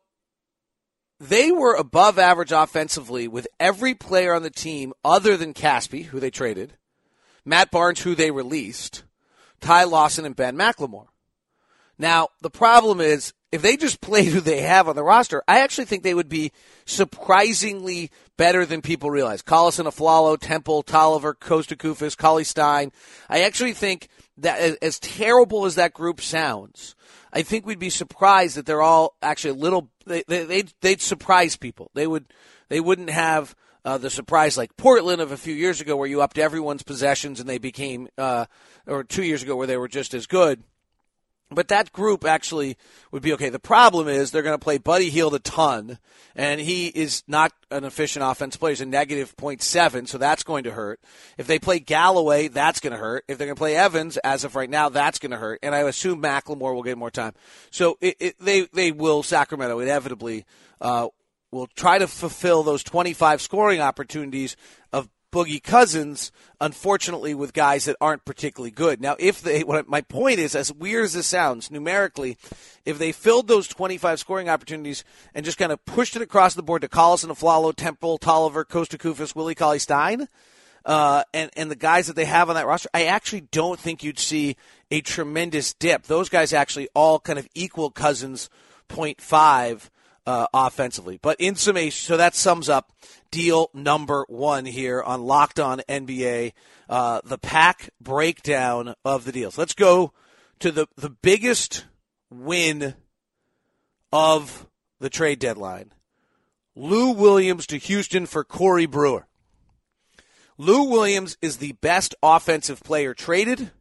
they 1.20 1.52
were 1.52 1.76
above 1.76 2.18
average 2.18 2.52
offensively 2.52 3.28
with 3.28 3.48
every 3.60 3.94
player 3.94 4.34
on 4.34 4.42
the 4.42 4.50
team 4.50 4.92
other 5.06 5.38
than 5.38 5.54
Casspi, 5.54 6.06
who 6.06 6.20
they 6.20 6.32
traded, 6.32 6.78
Matt 7.46 7.70
Barnes, 7.70 8.02
who 8.02 8.16
they 8.16 8.32
released, 8.32 9.04
Ty 9.60 9.84
Lawson, 9.84 10.26
and 10.26 10.36
Ben 10.36 10.58
McLemore. 10.58 11.11
Now, 12.02 12.30
the 12.42 12.50
problem 12.50 13.00
is 13.00 13.32
if 13.52 13.62
they 13.62 13.78
just 13.78 14.02
played 14.02 14.30
who 14.30 14.42
they 14.42 14.62
have 14.62 14.88
on 14.88 14.96
the 14.96 15.04
roster, 15.04 15.44
I 15.48 15.60
actually 15.60 15.86
think 15.86 16.02
they 16.02 16.16
would 16.16 16.30
be 16.30 16.52
surprisingly 16.84 18.10
better 18.38 18.66
than 18.66 18.82
people 18.82 19.12
realize. 19.12 19.44
Collison, 19.44 19.86
Afflalo, 19.86 20.36
Temple, 20.40 20.82
Tolliver, 20.82 21.36
Kosta 21.36 21.78
Koufos, 21.78 22.18
Cauley 22.18 22.44
Stein. 22.44 22.92
I 23.30 23.42
actually 23.42 23.74
think 23.74 24.08
that 24.38 24.80
as 24.82 24.98
terrible 24.98 25.66
as 25.66 25.76
that 25.76 25.94
group 25.94 26.22
sounds, 26.22 26.96
I 27.32 27.44
think 27.44 27.68
we'd 27.68 27.78
be 27.78 27.92
surprised 27.92 28.58
that 28.58 28.66
they're 28.66 28.82
all 28.82 29.16
actually 29.22 29.52
a 29.52 29.62
little. 29.62 29.92
They, 30.08 30.24
they, 30.28 30.44
they'd, 30.44 30.74
they'd 30.82 31.02
surprise 31.02 31.56
people. 31.56 31.92
They 31.94 32.08
would. 32.08 32.26
They 32.70 32.80
wouldn't 32.80 33.12
have 33.12 33.54
uh, 33.86 34.00
the 34.00 34.10
surprise 34.10 34.58
like 34.58 34.76
Portland 34.76 35.22
of 35.22 35.32
a 35.32 35.38
few 35.38 35.54
years 35.54 35.82
ago, 35.82 35.96
where 35.96 36.08
you 36.08 36.22
upped 36.22 36.40
everyone's 36.40 36.82
possessions 36.82 37.40
and 37.40 37.48
they 37.48 37.60
became, 37.60 38.08
uh, 38.18 38.46
or 38.88 39.04
two 39.04 39.24
years 39.24 39.44
ago 39.44 39.56
where 39.56 39.68
they 39.68 39.78
were 39.78 39.88
just 39.88 40.16
as 40.16 40.26
good. 40.26 40.64
But 41.54 41.68
that 41.68 41.92
group 41.92 42.24
actually 42.24 42.78
would 43.12 43.22
be 43.22 43.34
okay. 43.34 43.50
The 43.50 43.60
problem 43.60 44.08
is 44.08 44.32
they're 44.32 44.42
going 44.42 44.58
to 44.58 44.64
play 44.64 44.78
Buddy 44.78 45.10
Hield 45.10 45.36
a 45.36 45.40
ton, 45.40 46.00
and 46.34 46.62
he 46.62 46.88
is 46.88 47.24
not 47.28 47.52
an 47.70 47.84
efficient 47.84 48.24
offense 48.24 48.56
player. 48.56 48.72
He's 48.72 48.82
a 48.82 48.86
negative 48.86 49.36
0.7, 49.36 50.08
so 50.08 50.18
that's 50.18 50.44
going 50.44 50.64
to 50.64 50.72
hurt. 50.72 51.02
If 51.38 51.48
they 51.48 51.60
play 51.60 51.80
Galloway, 51.80 52.48
that's 52.48 52.80
going 52.80 52.94
to 52.94 53.00
hurt. 53.00 53.26
If 53.28 53.38
they're 53.38 53.48
going 53.48 53.56
to 53.56 53.60
play 53.60 53.76
Evans, 53.76 54.16
as 54.18 54.46
of 54.46 54.56
right 54.56 54.70
now, 54.70 54.88
that's 54.88 55.20
going 55.20 55.32
to 55.32 55.38
hurt. 55.38 55.60
And 55.62 55.76
I 55.76 55.80
assume 55.80 56.22
McLemore 56.22 56.74
will 56.74 56.84
get 56.84 56.98
more 56.98 57.12
time. 57.12 57.34
So 57.70 57.98
it, 58.00 58.16
it, 58.20 58.40
they 58.40 58.62
they 58.74 58.92
will 58.92 59.22
Sacramento 59.22 59.80
inevitably 59.80 60.46
uh, 60.80 61.10
will 61.52 61.68
try 61.68 61.98
to 61.98 62.08
fulfill 62.08 62.64
those 62.64 62.84
25 62.84 63.42
scoring 63.42 63.82
opportunities 63.82 64.56
of 64.94 65.10
Boogie 65.32 65.64
Cousins, 65.64 66.32
unfortunately, 66.60 67.34
with 67.34 67.54
guys 67.54 67.86
that 67.86 67.96
aren't 68.02 68.26
particularly 68.26 68.72
good. 68.72 69.02
Now, 69.02 69.16
if 69.18 69.42
they, 69.42 69.64
what 69.64 69.88
my 69.88 70.02
point 70.02 70.40
is, 70.40 70.56
as 70.56 70.72
weird 70.72 71.06
as 71.06 71.14
this 71.14 71.28
sounds, 71.28 71.72
numerically, 71.72 72.38
if 72.86 72.98
they 72.98 73.12
filled 73.12 73.48
those 73.48 73.68
25 73.68 74.20
scoring 74.20 74.50
opportunities 74.50 75.04
and 75.34 75.46
just 75.46 75.58
kind 75.58 75.72
of 75.72 75.84
pushed 75.86 76.16
it 76.16 76.22
across 76.22 76.54
the 76.54 76.64
board 76.64 76.82
to 76.82 76.90
Collison, 76.90 77.30
Afflalo, 77.30 77.74
Temple, 77.76 78.18
Tolliver, 78.18 78.66
Kosta 78.66 78.98
Koufos, 78.98 79.36
Willie 79.36 79.56
Cauley 79.56 79.80
Stein, 79.80 80.28
uh, 80.86 81.24
and, 81.34 81.52
and 81.56 81.70
the 81.70 81.76
guys 81.76 82.08
that 82.08 82.16
they 82.16 82.26
have 82.26 82.50
on 82.50 82.56
that 82.56 82.66
roster, 82.66 82.90
I 82.94 83.06
actually 83.06 83.42
don't 83.42 83.80
think 83.80 84.04
you'd 84.04 84.20
see 84.20 84.58
a 84.90 85.02
tremendous 85.02 85.74
dip. 85.74 86.04
Those 86.04 86.28
guys 86.28 86.54
actually 86.54 86.90
all 86.94 87.20
kind 87.20 87.38
of 87.38 87.48
equal 87.54 87.92
Cousins 87.92 88.50
0.5 88.90 89.90
uh, 90.26 90.48
offensively. 90.54 91.20
But 91.22 91.40
in 91.40 91.56
summation, 91.56 92.06
so 92.06 92.18
that 92.18 92.36
sums 92.36 92.70
up 92.70 92.92
deal 93.32 93.70
number 93.74 94.26
one 94.28 94.66
here 94.66 95.02
on 95.02 95.24
Locked 95.24 95.60
On 95.60 95.80
NBA, 95.90 96.54
uh, 96.90 97.22
the 97.24 97.38
PAAC 97.38 97.90
breakdown 98.00 98.96
of 99.06 99.26
the 99.26 99.32
deals. 99.32 99.58
Let's 99.58 99.74
go 99.74 100.14
to 100.60 100.72
the, 100.72 100.88
the 100.96 101.10
biggest 101.10 101.86
win 102.30 102.96
of 104.12 104.68
the 105.00 105.10
trade 105.10 105.40
deadline. 105.40 105.94
Lou 106.76 107.12
Williams 107.12 107.68
to 107.68 107.78
Houston 107.78 108.26
for 108.26 108.44
Corey 108.44 108.86
Brewer. 108.86 109.28
Lou 110.58 110.84
Williams 110.84 111.38
is 111.42 111.58
the 111.58 111.74
best 111.74 112.14
offensive 112.22 112.84
player 112.84 113.14
traded. 113.14 113.72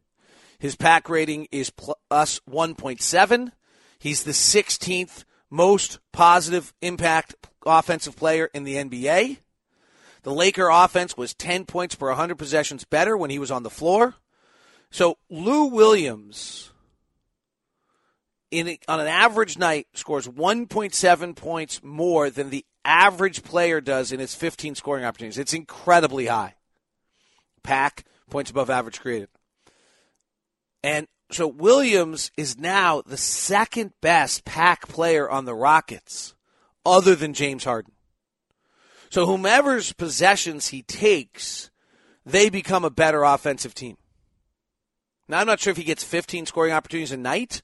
His 0.57 0.75
pack 0.75 1.09
rating 1.09 1.47
is 1.51 1.69
plus 1.69 2.39
1.7. 2.49 3.51
He's 3.99 4.23
the 4.23 4.31
16th 4.31 5.23
most 5.51 5.99
positive 6.11 6.73
impact 6.81 7.35
offensive 7.63 8.15
player 8.15 8.49
in 8.53 8.63
the 8.63 8.75
NBA. 8.75 9.37
The 10.23 10.33
Laker 10.33 10.69
offense 10.69 11.17
was 11.17 11.33
10 11.33 11.65
points 11.65 11.93
per 11.93 12.07
100 12.07 12.37
possessions 12.37 12.85
better 12.85 13.15
when 13.17 13.29
he 13.29 13.37
was 13.37 13.51
on 13.51 13.63
the 13.63 13.69
floor. 13.69 14.15
So 14.89 15.17
Lou 15.29 15.65
Williams, 15.65 16.71
in 18.49 18.77
on 18.87 18.99
an 18.99 19.07
average 19.07 19.57
night, 19.57 19.87
scores 19.93 20.27
1.7 20.27 21.35
points 21.35 21.81
more 21.83 22.29
than 22.29 22.49
the 22.49 22.65
average 22.83 23.43
player 23.43 23.81
does 23.81 24.11
in 24.11 24.19
his 24.19 24.35
15 24.35 24.75
scoring 24.75 25.05
opportunities. 25.05 25.37
It's 25.37 25.53
incredibly 25.53 26.27
high. 26.27 26.55
PAAC 27.63 28.03
points 28.29 28.51
above 28.51 28.69
average 28.69 28.99
created. 28.99 29.29
And 30.83 31.07
so 31.31 31.47
Williams 31.47 32.31
is 32.35 32.57
now 32.57 33.01
the 33.01 33.17
second 33.17 33.93
best 34.01 34.45
PAAC 34.45 34.81
player 34.87 35.29
on 35.29 35.45
the 35.45 35.55
Rockets, 35.55 36.35
other 36.85 37.15
than 37.15 37.33
James 37.33 37.63
Harden. 37.63 37.93
So 39.09 39.25
whomever's 39.25 39.93
possessions 39.93 40.69
he 40.69 40.83
takes, 40.83 41.69
they 42.25 42.49
become 42.49 42.85
a 42.85 42.89
better 42.89 43.23
offensive 43.23 43.73
team. 43.73 43.97
Now 45.27 45.39
I'm 45.39 45.47
not 45.47 45.59
sure 45.59 45.71
if 45.71 45.77
he 45.77 45.83
gets 45.83 46.03
15 46.03 46.45
scoring 46.45 46.73
opportunities 46.73 47.11
a 47.11 47.17
night. 47.17 47.61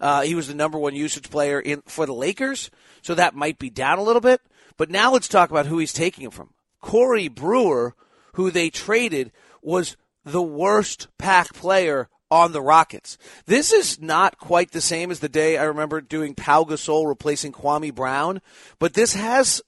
Uh, 0.00 0.22
he 0.22 0.34
was 0.34 0.48
the 0.48 0.54
number 0.54 0.78
one 0.78 0.94
usage 0.94 1.30
player 1.30 1.60
in 1.60 1.82
for 1.86 2.06
the 2.06 2.14
Lakers, 2.14 2.70
so 3.02 3.14
that 3.14 3.34
might 3.34 3.58
be 3.58 3.70
down 3.70 3.98
a 3.98 4.02
little 4.02 4.20
bit. 4.20 4.40
But 4.76 4.90
now 4.90 5.12
let's 5.12 5.28
talk 5.28 5.50
about 5.50 5.66
who 5.66 5.78
he's 5.78 5.92
taking 5.92 6.24
him 6.24 6.32
from. 6.32 6.50
Corey 6.80 7.28
Brewer, 7.28 7.94
who 8.34 8.50
they 8.50 8.70
traded, 8.70 9.30
was 9.62 9.96
the 10.24 10.42
worst 10.42 11.08
PAAC 11.18 11.54
player 11.54 12.08
on 12.30 12.52
the 12.52 12.62
Rockets. 12.62 13.18
This 13.46 13.72
is 13.72 14.00
not 14.00 14.38
quite 14.38 14.72
the 14.72 14.80
same 14.80 15.10
as 15.10 15.20
the 15.20 15.28
day 15.28 15.56
I 15.56 15.64
remember 15.64 16.00
doing 16.00 16.34
Pau 16.34 16.64
Gasol 16.64 17.06
replacing 17.06 17.52
Kwame 17.52 17.94
Brown, 17.94 18.40
but 18.78 18.94
this 18.94 19.14
has 19.14 19.62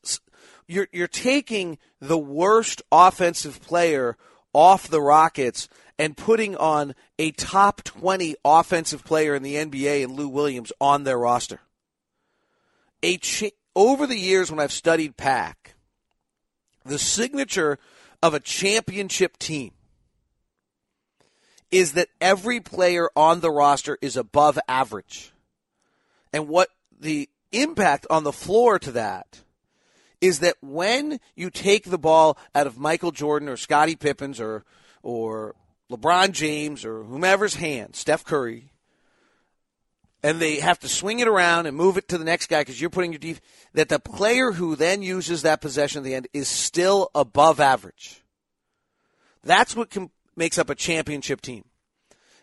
you're 0.66 0.88
you're 0.92 1.06
taking 1.06 1.78
the 2.00 2.18
worst 2.18 2.82
offensive 2.90 3.60
player 3.62 4.16
off 4.52 4.88
the 4.88 5.02
Rockets 5.02 5.68
and 5.98 6.16
putting 6.16 6.56
on 6.56 6.94
a 7.18 7.30
top 7.32 7.82
20 7.84 8.36
offensive 8.44 9.04
player 9.04 9.34
in 9.34 9.42
the 9.42 9.54
NBA 9.54 10.04
and 10.04 10.12
Lou 10.12 10.28
Williams 10.28 10.72
on 10.80 11.04
their 11.04 11.18
roster. 11.18 11.60
A 13.02 13.16
cha- 13.18 13.48
over 13.74 14.06
the 14.06 14.18
years 14.18 14.50
when 14.50 14.60
I've 14.60 14.72
studied 14.72 15.16
PAAC, 15.16 15.54
the 16.84 16.98
signature 16.98 17.78
of 18.22 18.34
a 18.34 18.40
championship 18.40 19.38
team 19.38 19.72
is 21.70 21.92
that 21.92 22.08
every 22.20 22.60
player 22.60 23.08
on 23.16 23.40
the 23.40 23.50
roster 23.50 23.98
is 24.00 24.16
above 24.16 24.58
average. 24.68 25.32
And 26.32 26.48
what 26.48 26.68
the 26.98 27.28
impact 27.52 28.06
on 28.10 28.24
the 28.24 28.32
floor 28.32 28.78
to 28.78 28.92
that 28.92 29.42
is 30.20 30.40
that 30.40 30.56
when 30.60 31.20
you 31.34 31.50
take 31.50 31.84
the 31.84 31.98
ball 31.98 32.38
out 32.54 32.66
of 32.66 32.78
Michael 32.78 33.10
Jordan 33.10 33.48
or 33.48 33.56
Scottie 33.56 33.96
Pippen's 33.96 34.40
or 34.40 34.64
or 35.02 35.54
LeBron 35.90 36.32
James 36.32 36.84
or 36.84 37.04
whomever's 37.04 37.54
hand, 37.56 37.94
Steph 37.94 38.24
Curry, 38.24 38.70
and 40.22 40.40
they 40.40 40.56
have 40.56 40.80
to 40.80 40.88
swing 40.88 41.20
it 41.20 41.28
around 41.28 41.66
and 41.66 41.76
move 41.76 41.96
it 41.96 42.08
to 42.08 42.18
the 42.18 42.24
next 42.24 42.48
guy 42.48 42.62
because 42.62 42.80
you're 42.80 42.90
putting 42.90 43.12
your 43.12 43.20
deep 43.20 43.38
that 43.74 43.88
the 43.88 44.00
player 44.00 44.52
who 44.52 44.74
then 44.74 45.02
uses 45.02 45.42
that 45.42 45.60
possession 45.60 45.98
at 45.98 46.04
the 46.04 46.14
end 46.14 46.26
is 46.32 46.48
still 46.48 47.10
above 47.14 47.60
average. 47.60 48.22
That's 49.44 49.76
what 49.76 49.90
can 49.90 50.10
makes 50.36 50.58
up 50.58 50.70
a 50.70 50.74
championship 50.74 51.40
team. 51.40 51.64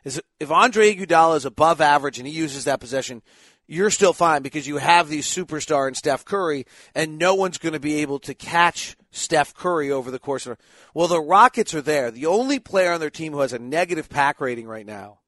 Is 0.03 0.21
if 0.39 0.51
Andre 0.51 0.93
Iguodala 0.93 1.37
is 1.37 1.45
above 1.45 1.79
average 1.79 2.17
and 2.17 2.27
he 2.27 2.33
uses 2.33 2.65
that 2.65 2.79
possession, 2.79 3.21
you're 3.67 3.89
still 3.89 4.13
fine 4.13 4.41
because 4.41 4.67
you 4.67 4.77
have 4.77 5.07
the 5.07 5.19
superstar 5.19 5.87
in 5.87 5.93
Steph 5.93 6.25
Curry, 6.25 6.65
and 6.93 7.17
no 7.17 7.33
one's 7.33 7.57
going 7.57 7.73
to 7.73 7.79
be 7.79 7.95
able 8.01 8.19
to 8.19 8.33
catch 8.33 8.97
Steph 9.11 9.53
Curry 9.53 9.89
over 9.89 10.11
the 10.11 10.19
course 10.19 10.45
of. 10.45 10.57
Well, 10.93 11.07
the 11.07 11.21
Rockets 11.21 11.73
are 11.73 11.81
there. 11.81 12.11
The 12.11 12.25
only 12.25 12.59
player 12.59 12.91
on 12.91 12.99
their 12.99 13.09
team 13.09 13.31
who 13.31 13.39
has 13.39 13.53
a 13.53 13.59
negative 13.59 14.09
PAAC 14.09 14.39
rating 14.41 14.67
right 14.67 14.85
now 14.85 15.19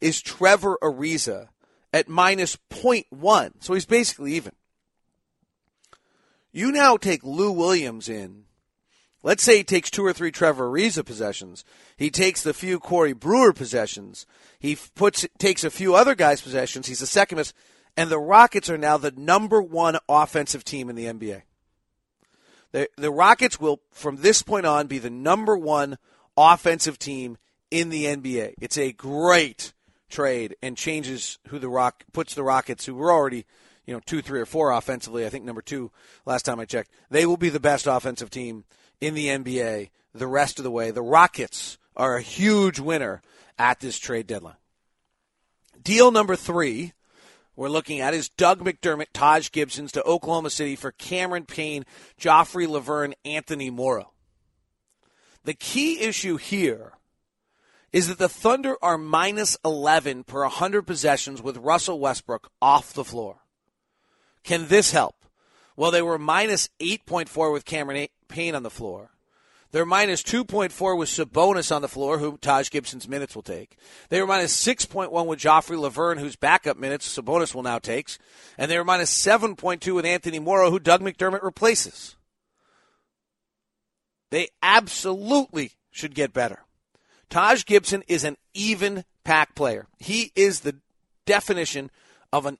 is 0.00 0.20
Trevor 0.20 0.76
Ariza 0.82 1.48
at 1.92 2.08
minus 2.08 2.56
0.1, 2.70 3.52
so 3.60 3.74
he's 3.74 3.86
basically 3.86 4.34
even. 4.34 4.52
You 6.52 6.72
now 6.72 6.96
take 6.96 7.22
Lou 7.22 7.52
Williams 7.52 8.08
in 8.08 8.44
Let's 9.24 9.42
say 9.42 9.56
he 9.56 9.64
takes 9.64 9.90
two 9.90 10.04
or 10.04 10.12
three 10.12 10.30
Trevor 10.30 10.68
Ariza 10.68 11.04
possessions. 11.04 11.64
He 11.96 12.10
takes 12.10 12.42
the 12.42 12.52
few 12.52 12.78
Corey 12.78 13.14
Brewer 13.14 13.54
possessions. 13.54 14.26
He 14.58 14.76
puts 14.94 15.26
takes 15.38 15.64
a 15.64 15.70
few 15.70 15.94
other 15.94 16.14
guys' 16.14 16.42
possessions. 16.42 16.88
He's 16.88 17.00
the 17.00 17.06
second 17.06 17.38
best, 17.38 17.54
and 17.96 18.10
the 18.10 18.18
Rockets 18.18 18.68
are 18.68 18.76
now 18.76 18.98
the 18.98 19.12
number 19.12 19.62
one 19.62 19.96
offensive 20.10 20.62
team 20.62 20.90
in 20.90 20.94
the 20.94 21.06
NBA. 21.06 21.42
The, 22.72 22.90
the 22.98 23.10
Rockets 23.10 23.58
will, 23.58 23.80
from 23.92 24.16
this 24.16 24.42
point 24.42 24.66
on, 24.66 24.88
be 24.88 24.98
the 24.98 25.08
number 25.08 25.56
one 25.56 25.96
offensive 26.36 26.98
team 26.98 27.38
in 27.70 27.88
the 27.88 28.04
NBA. 28.04 28.54
It's 28.60 28.76
a 28.76 28.92
great 28.92 29.72
trade 30.10 30.54
and 30.62 30.76
changes 30.76 31.38
who 31.48 31.58
the 31.58 31.70
Rock 31.70 32.04
puts 32.12 32.34
the 32.34 32.42
Rockets, 32.42 32.84
who 32.84 32.94
were 32.94 33.10
already, 33.10 33.46
you 33.86 33.94
know, 33.94 34.00
two, 34.04 34.20
three, 34.20 34.40
or 34.40 34.46
four 34.46 34.70
offensively. 34.70 35.24
I 35.24 35.30
think 35.30 35.44
number 35.44 35.62
two 35.62 35.90
last 36.26 36.42
time 36.42 36.60
I 36.60 36.66
checked. 36.66 36.90
They 37.08 37.24
will 37.24 37.38
be 37.38 37.48
the 37.48 37.58
best 37.58 37.86
offensive 37.86 38.28
team 38.28 38.64
in 39.00 39.14
the 39.14 39.26
NBA 39.26 39.90
the 40.14 40.26
rest 40.26 40.58
of 40.58 40.64
the 40.64 40.70
way. 40.70 40.90
The 40.90 41.02
Rockets 41.02 41.78
are 41.96 42.16
a 42.16 42.22
huge 42.22 42.78
winner 42.78 43.22
at 43.58 43.80
this 43.80 43.98
trade 43.98 44.26
deadline. 44.26 44.56
Deal 45.82 46.10
number 46.10 46.36
three 46.36 46.92
we're 47.56 47.68
looking 47.68 48.00
at 48.00 48.14
is 48.14 48.28
Doug 48.28 48.64
McDermott, 48.64 49.12
Taj 49.12 49.50
Gibsons 49.52 49.92
to 49.92 50.02
Oklahoma 50.02 50.50
City 50.50 50.74
for 50.74 50.90
Cameron 50.90 51.46
Payne, 51.46 51.84
Joffrey 52.20 52.66
Lauvergne, 52.66 53.14
Anthony 53.24 53.70
Morrow. 53.70 54.12
The 55.44 55.54
key 55.54 56.00
issue 56.00 56.36
here 56.36 56.94
is 57.92 58.08
that 58.08 58.18
the 58.18 58.28
Thunder 58.28 58.76
are 58.82 58.98
minus 58.98 59.56
11 59.64 60.24
per 60.24 60.40
100 60.40 60.82
possessions 60.82 61.40
with 61.40 61.58
Russell 61.58 62.00
Westbrook 62.00 62.50
off 62.60 62.92
the 62.92 63.04
floor. 63.04 63.42
Can 64.42 64.66
this 64.66 64.90
help? 64.90 65.14
Well, 65.76 65.92
they 65.92 66.02
were 66.02 66.18
minus 66.18 66.68
8.4 66.80 67.52
with 67.52 67.64
Cameron 67.64 68.08
Payne 68.34 68.56
on 68.56 68.64
the 68.64 68.70
floor. 68.70 69.10
They're 69.70 69.86
minus 69.86 70.24
2.4 70.24 70.98
with 70.98 71.08
Sabonis 71.08 71.74
on 71.74 71.82
the 71.82 71.88
floor, 71.88 72.18
who 72.18 72.36
Taj 72.38 72.68
Gibson's 72.68 73.08
minutes 73.08 73.36
will 73.36 73.42
take. 73.42 73.76
They 74.08 74.20
were 74.20 74.26
minus 74.26 74.54
6.1 74.64 75.26
with 75.26 75.38
Joffrey 75.38 75.76
Lauvergne, 75.76 76.18
whose 76.18 76.34
backup 76.34 76.76
minutes 76.76 77.16
Sabonis 77.16 77.54
will 77.54 77.62
now 77.62 77.78
take. 77.78 78.16
And 78.58 78.68
they 78.68 78.76
were 78.76 78.84
minus 78.84 79.12
7.2 79.12 79.94
with 79.94 80.04
Anthony 80.04 80.40
Morrow, 80.40 80.70
who 80.70 80.80
Doug 80.80 81.00
McDermott 81.00 81.44
replaces. 81.44 82.16
They 84.30 84.48
absolutely 84.62 85.72
should 85.92 86.16
get 86.16 86.32
better. 86.32 86.64
Taj 87.30 87.64
Gibson 87.64 88.02
is 88.08 88.24
an 88.24 88.36
even 88.52 89.04
PAAC 89.24 89.54
player. 89.54 89.86
He 89.98 90.32
is 90.34 90.60
the 90.60 90.76
definition 91.24 91.90
of 92.32 92.46
an 92.46 92.58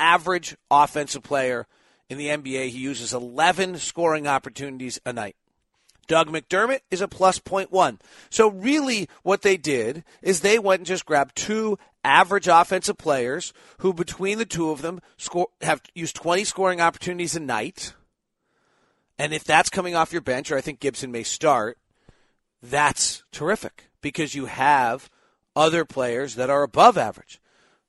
average 0.00 0.56
offensive 0.68 1.22
player 1.22 1.68
in 2.10 2.18
the 2.18 2.26
NBA. 2.26 2.68
He 2.68 2.78
uses 2.78 3.14
11 3.14 3.78
scoring 3.78 4.26
opportunities 4.26 5.00
a 5.06 5.12
night. 5.12 5.36
Doug 6.08 6.28
McDermott 6.28 6.80
is 6.90 7.00
a 7.00 7.06
plus 7.06 7.38
point 7.38 7.70
one. 7.70 8.00
So 8.30 8.50
really 8.50 9.08
what 9.22 9.42
they 9.42 9.56
did 9.56 10.02
is 10.20 10.40
they 10.40 10.58
went 10.58 10.80
and 10.80 10.86
just 10.86 11.06
grabbed 11.06 11.36
two 11.36 11.78
average 12.02 12.48
offensive 12.48 12.98
players 12.98 13.52
who 13.78 13.94
between 13.94 14.38
the 14.38 14.44
two 14.44 14.70
of 14.70 14.82
them 14.82 15.00
score 15.16 15.46
have 15.60 15.80
used 15.94 16.16
20 16.16 16.42
scoring 16.42 16.80
opportunities 16.80 17.36
a 17.36 17.40
night. 17.40 17.94
And 19.20 19.32
if 19.32 19.44
that's 19.44 19.70
coming 19.70 19.94
off 19.94 20.12
your 20.12 20.22
bench, 20.22 20.50
or 20.50 20.56
I 20.56 20.62
think 20.62 20.80
Gibson 20.80 21.12
may 21.12 21.22
start, 21.22 21.78
that's 22.60 23.22
terrific 23.30 23.84
because 24.00 24.34
you 24.34 24.46
have 24.46 25.10
other 25.54 25.84
players 25.84 26.34
that 26.34 26.50
are 26.50 26.64
above 26.64 26.98
average. 26.98 27.40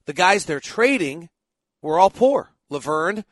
The 0.06 0.14
guys 0.14 0.46
they're 0.46 0.60
trading 0.60 1.30
were 1.82 1.98
all 1.98 2.10
poor. 2.12 2.52
Lauvergne, 2.70 3.24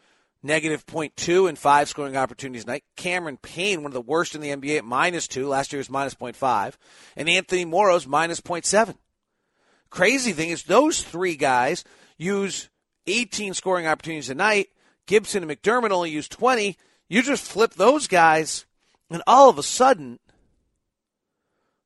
negative 0.42 0.86
0.2 0.86 1.50
and 1.50 1.58
five 1.58 1.90
scoring 1.90 2.16
opportunities 2.16 2.64
tonight. 2.64 2.84
Cameron 2.96 3.38
Payne, 3.38 3.84
one 3.84 3.90
of 3.90 3.94
the 3.94 4.02
worst 4.02 4.36
in 4.36 4.42
the 4.42 4.50
NBA 4.50 4.78
at 4.78 4.86
minus 4.86 5.28
two. 5.28 5.48
Last 5.48 5.74
year 5.74 5.80
was 5.80 5.90
minus 5.90 6.16
0.5. 6.16 6.76
And 7.16 7.30
Anthony 7.30 7.66
Morrow's 7.66 8.08
minus 8.08 8.42
0.7. 8.42 8.96
Crazy 9.90 10.32
thing 10.34 10.50
is 10.50 10.64
those 10.64 11.02
three 11.02 11.36
guys 11.36 11.84
use 12.18 12.70
18 13.08 13.54
scoring 13.54 13.88
opportunities 13.88 14.30
a 14.30 14.36
night. 14.36 14.70
Gibson 15.08 15.44
and 15.44 15.52
McDermott 15.52 15.92
only 15.92 16.12
use 16.12 16.28
20. 16.28 16.78
You 17.08 17.24
just 17.24 17.44
flip 17.44 17.74
those 17.74 18.08
guys, 18.08 18.66
and 19.10 19.24
all 19.26 19.50
of 19.50 19.58
a 19.58 19.64
sudden, 19.64 20.20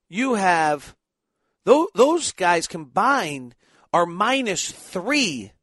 you 0.09 0.33
have 0.33 0.95
those 1.63 2.33
guys 2.33 2.67
combined 2.67 3.55
are 3.93 4.05
minus 4.05 4.69
three 4.69 5.53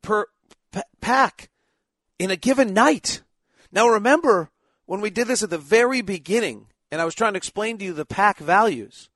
per 0.00 0.26
PAAC 0.72 1.48
in 2.18 2.30
a 2.30 2.36
given 2.36 2.74
night. 2.74 3.22
Now 3.72 3.88
remember 3.88 4.50
when 4.86 5.00
we 5.00 5.10
did 5.10 5.28
this 5.28 5.42
at 5.42 5.50
the 5.50 5.58
very 5.58 6.00
beginning 6.00 6.66
and 6.90 7.00
I 7.00 7.04
was 7.04 7.14
trying 7.14 7.34
to 7.34 7.38
explain 7.38 7.78
to 7.78 7.84
you 7.84 7.92
the 7.92 8.06
PAAC 8.06 8.38
values. 8.38 9.10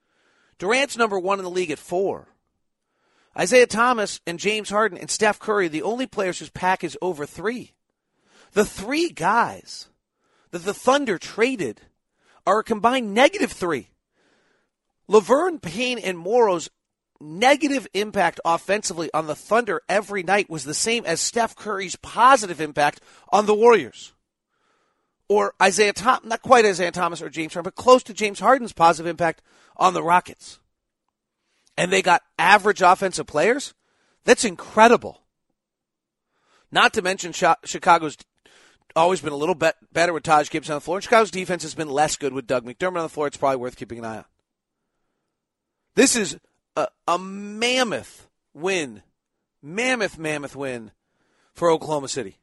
Durant's 0.59 0.97
number 0.97 1.19
one 1.19 1.39
in 1.39 1.45
the 1.45 1.51
league 1.51 1.71
at 1.71 1.79
four. 1.79 2.29
Isaiah 3.39 3.67
Thomas 3.67 4.21
and 4.27 4.39
James 4.39 4.69
Harden 4.69 4.99
and 4.99 5.11
Steph 5.11 5.39
Curry, 5.39 5.69
the 5.69 5.83
only 5.83 6.07
players 6.07 6.39
whose 6.39 6.51
PAAC 6.51 6.85
is 6.85 6.99
over 7.01 7.25
three. 7.25 7.73
The 8.53 8.67
three 8.67 9.09
guys 9.09 9.89
that 10.51 10.65
the 10.65 10.75
Thunder 10.75 11.19
traded 11.19 11.81
are 12.47 12.59
a 12.59 12.65
combined 12.65 13.15
negative 13.15 13.53
three. 13.53 13.89
Lauvergne, 15.09 15.61
Payne, 15.61 15.99
and 15.99 16.19
Morrow's 16.19 16.69
negative 17.23 17.87
impact 17.95 18.41
offensively 18.45 19.11
on 19.15 19.27
the 19.27 19.35
Thunder 19.35 19.83
every 19.89 20.23
night 20.23 20.51
was 20.51 20.65
the 20.65 20.75
same 20.75 21.05
as 21.07 21.21
Steph 21.21 21.57
Curry's 21.57 21.97
positive 21.97 22.61
impact 22.61 23.01
on 23.31 23.47
the 23.47 23.55
Warriors. 23.55 24.13
Or 25.29 25.55
Isaiah 25.63 25.93
Thomas, 25.93 26.29
not 26.29 26.43
quite 26.43 26.65
Isaiah 26.65 26.91
Thomas 26.91 27.23
or 27.23 27.31
James 27.31 27.55
Harden, 27.55 27.73
but 27.75 27.83
close 27.83 28.03
to 28.05 28.15
James 28.15 28.41
Harden's 28.41 28.73
positive 28.73 29.09
impact 29.09 29.41
on 29.77 29.95
the 29.95 30.03
Rockets. 30.03 30.59
And 31.79 31.91
they 31.91 32.03
got 32.03 32.23
average 32.39 32.83
offensive 32.83 33.27
players? 33.27 33.73
That's 34.25 34.45
incredible. 34.45 35.23
Not 36.71 36.93
to 36.95 37.03
mention 37.03 37.33
Chicago's 37.33 38.19
always 38.95 39.23
been 39.23 39.33
a 39.33 39.37
little 39.37 39.55
bit 39.55 39.75
better 39.93 40.13
with 40.13 40.23
Taj 40.23 40.51
Gibson 40.51 40.73
on 40.73 40.77
the 40.77 40.81
floor. 40.83 40.99
And 40.99 41.05
Chicago's 41.05 41.31
defense 41.31 41.63
has 41.63 41.75
been 41.75 41.89
less 41.89 42.17
good 42.17 42.35
with 42.35 42.47
Doug 42.47 42.67
McDermott 42.67 42.99
on 42.99 43.05
the 43.05 43.09
floor. 43.09 43.27
It's 43.27 43.39
probably 43.39 43.57
worth 43.57 43.77
keeping 43.77 43.99
an 43.99 44.05
eye 44.05 44.19
on. 44.19 44.25
This 45.95 46.15
is 46.15 46.39
a, 46.77 46.89
a 47.07 47.19
mammoth 47.19 48.29
win, 48.55 49.03
mammoth, 49.63 50.19
mammoth 50.19 50.57
win 50.57 50.91
for 51.55 51.71
Oklahoma 51.71 52.09
City. 52.09 52.39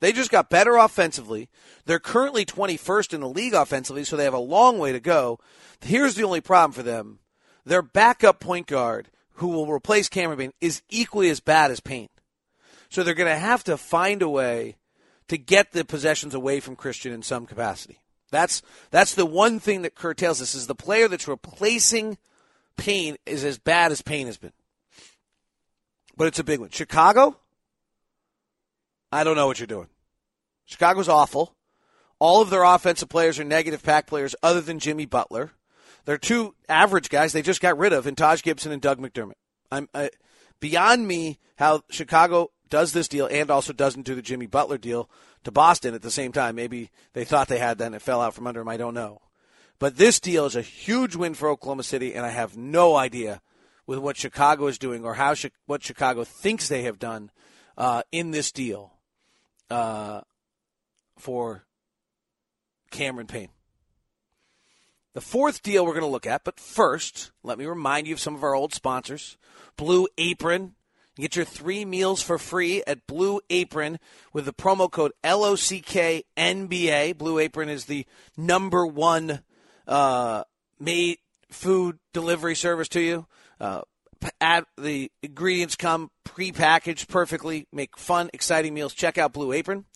They 0.00 0.12
just 0.12 0.30
got 0.30 0.50
better 0.50 0.76
offensively. 0.76 1.48
They're 1.84 1.98
currently 1.98 2.44
21st 2.44 3.14
in 3.14 3.20
the 3.20 3.28
league 3.28 3.54
offensively, 3.54 4.04
so 4.04 4.16
they 4.16 4.24
have 4.24 4.34
a 4.34 4.38
long 4.38 4.78
way 4.78 4.92
to 4.92 5.00
go. 5.00 5.40
Here's 5.80 6.14
the 6.14 6.24
only 6.24 6.40
problem 6.40 6.72
for 6.72 6.82
them 6.82 7.18
their 7.64 7.82
backup 7.82 8.40
point 8.40 8.66
guard, 8.66 9.10
who 9.34 9.48
will 9.48 9.70
replace 9.70 10.08
Cameron 10.08 10.38
Payne, 10.38 10.52
is 10.60 10.82
equally 10.88 11.28
as 11.28 11.40
bad 11.40 11.70
as 11.70 11.80
Payne. 11.80 12.08
So 12.88 13.02
they're 13.02 13.14
going 13.14 13.32
to 13.32 13.38
have 13.38 13.64
to 13.64 13.76
find 13.76 14.22
a 14.22 14.28
way 14.28 14.76
to 15.28 15.36
get 15.36 15.72
the 15.72 15.84
possessions 15.84 16.34
away 16.34 16.60
from 16.60 16.76
Christon 16.76 17.12
in 17.12 17.22
some 17.22 17.44
capacity. 17.44 18.00
That's 18.30 18.62
that's 18.90 19.14
the 19.14 19.26
one 19.26 19.58
thing 19.58 19.82
that 19.82 19.94
curtails 19.94 20.38
this 20.38 20.54
is 20.54 20.66
the 20.66 20.74
player 20.74 21.08
that's 21.08 21.28
replacing 21.28 22.18
Payne 22.78 23.16
is 23.26 23.44
as 23.44 23.58
bad 23.58 23.92
as 23.92 24.00
Payne 24.00 24.26
has 24.26 24.38
been. 24.38 24.52
But 26.16 26.28
it's 26.28 26.38
a 26.38 26.44
big 26.44 26.60
one. 26.60 26.70
Chicago, 26.70 27.36
I 29.12 29.24
don't 29.24 29.36
know 29.36 29.46
what 29.46 29.60
you're 29.60 29.66
doing. 29.66 29.88
Chicago's 30.64 31.08
awful. 31.08 31.54
All 32.18 32.40
of 32.40 32.50
their 32.50 32.64
offensive 32.64 33.08
players 33.08 33.38
are 33.38 33.44
negative 33.44 33.82
PAAC 33.82 34.06
players 34.06 34.34
other 34.42 34.60
than 34.60 34.78
Jimmy 34.78 35.06
Butler. 35.06 35.52
They're 36.04 36.18
two 36.18 36.54
average 36.68 37.10
guys 37.10 37.32
they 37.32 37.42
just 37.42 37.60
got 37.60 37.78
rid 37.78 37.92
of 37.92 38.06
in 38.06 38.14
Taj 38.14 38.42
Gibson 38.42 38.72
and 38.72 38.82
Doug 38.82 38.98
McDermott. 38.98 39.34
I'm 39.70 39.88
I, 39.94 40.10
beyond 40.58 41.06
me 41.06 41.38
how 41.56 41.82
Chicago 41.90 42.50
does 42.70 42.92
this 42.92 43.08
deal 43.08 43.28
and 43.30 43.50
also 43.50 43.72
doesn't 43.72 44.06
do 44.06 44.14
the 44.14 44.22
Jimmy 44.22 44.46
Butler 44.46 44.78
deal 44.78 45.08
to 45.44 45.52
Boston 45.52 45.94
at 45.94 46.02
the 46.02 46.10
same 46.10 46.32
time. 46.32 46.56
Maybe 46.56 46.90
they 47.12 47.24
thought 47.24 47.48
they 47.48 47.58
had 47.58 47.78
that 47.78 47.86
and 47.86 47.94
it 47.94 48.02
fell 48.02 48.20
out 48.20 48.34
from 48.34 48.46
under 48.46 48.60
them. 48.60 48.68
I 48.68 48.76
don't 48.76 48.94
know. 48.94 49.20
But 49.78 49.96
this 49.96 50.18
deal 50.18 50.46
is 50.46 50.56
a 50.56 50.62
huge 50.62 51.14
win 51.14 51.34
for 51.34 51.48
Oklahoma 51.48 51.84
City, 51.84 52.14
and 52.14 52.26
I 52.26 52.30
have 52.30 52.56
no 52.56 52.96
idea 52.96 53.40
with 53.86 53.98
what 53.98 54.16
Chicago 54.16 54.66
is 54.66 54.78
doing 54.78 55.04
or 55.04 55.14
how 55.14 55.34
what 55.66 55.82
Chicago 55.82 56.24
thinks 56.24 56.68
they 56.68 56.82
have 56.82 56.98
done 56.98 57.30
uh, 57.76 58.02
in 58.10 58.32
this 58.32 58.50
deal 58.50 58.92
uh, 59.70 60.20
for 61.16 61.64
Cameron 62.90 63.26
Payne. 63.28 63.50
The 65.14 65.20
fourth 65.20 65.62
deal 65.62 65.84
we're 65.84 65.92
going 65.92 66.02
to 66.02 66.08
look 66.08 66.26
at, 66.26 66.44
but 66.44 66.60
first, 66.60 67.32
let 67.42 67.58
me 67.58 67.66
remind 67.66 68.06
you 68.06 68.14
of 68.14 68.20
some 68.20 68.34
of 68.34 68.44
our 68.44 68.54
old 68.54 68.74
sponsors. 68.74 69.36
Blue 69.76 70.06
Apron. 70.18 70.74
Get 71.16 71.34
your 71.34 71.44
three 71.44 71.84
meals 71.84 72.22
for 72.22 72.38
free 72.38 72.84
at 72.86 73.08
Blue 73.08 73.40
Apron 73.50 73.98
with 74.32 74.44
the 74.44 74.52
promo 74.52 74.88
code 74.88 75.10
LOCKNBA. 75.24 77.18
Blue 77.18 77.40
Apron 77.40 77.68
is 77.68 77.86
the 77.86 78.06
number 78.36 78.86
one 78.86 79.40
uh, 79.88 80.44
made 80.78 81.18
food 81.50 81.98
delivery 82.12 82.54
service 82.54 82.88
to 82.90 83.00
you. 83.00 83.26
Uh, 83.58 83.80
add 84.40 84.64
the 84.76 85.10
ingredients 85.22 85.76
come 85.76 86.10
pre-packaged 86.24 87.08
perfectly. 87.08 87.66
Make 87.72 87.96
fun, 87.96 88.30
exciting 88.32 88.74
meals. 88.74 88.94
Check 88.94 89.18
out 89.18 89.32
Blue 89.32 89.52
Apron. 89.52 89.86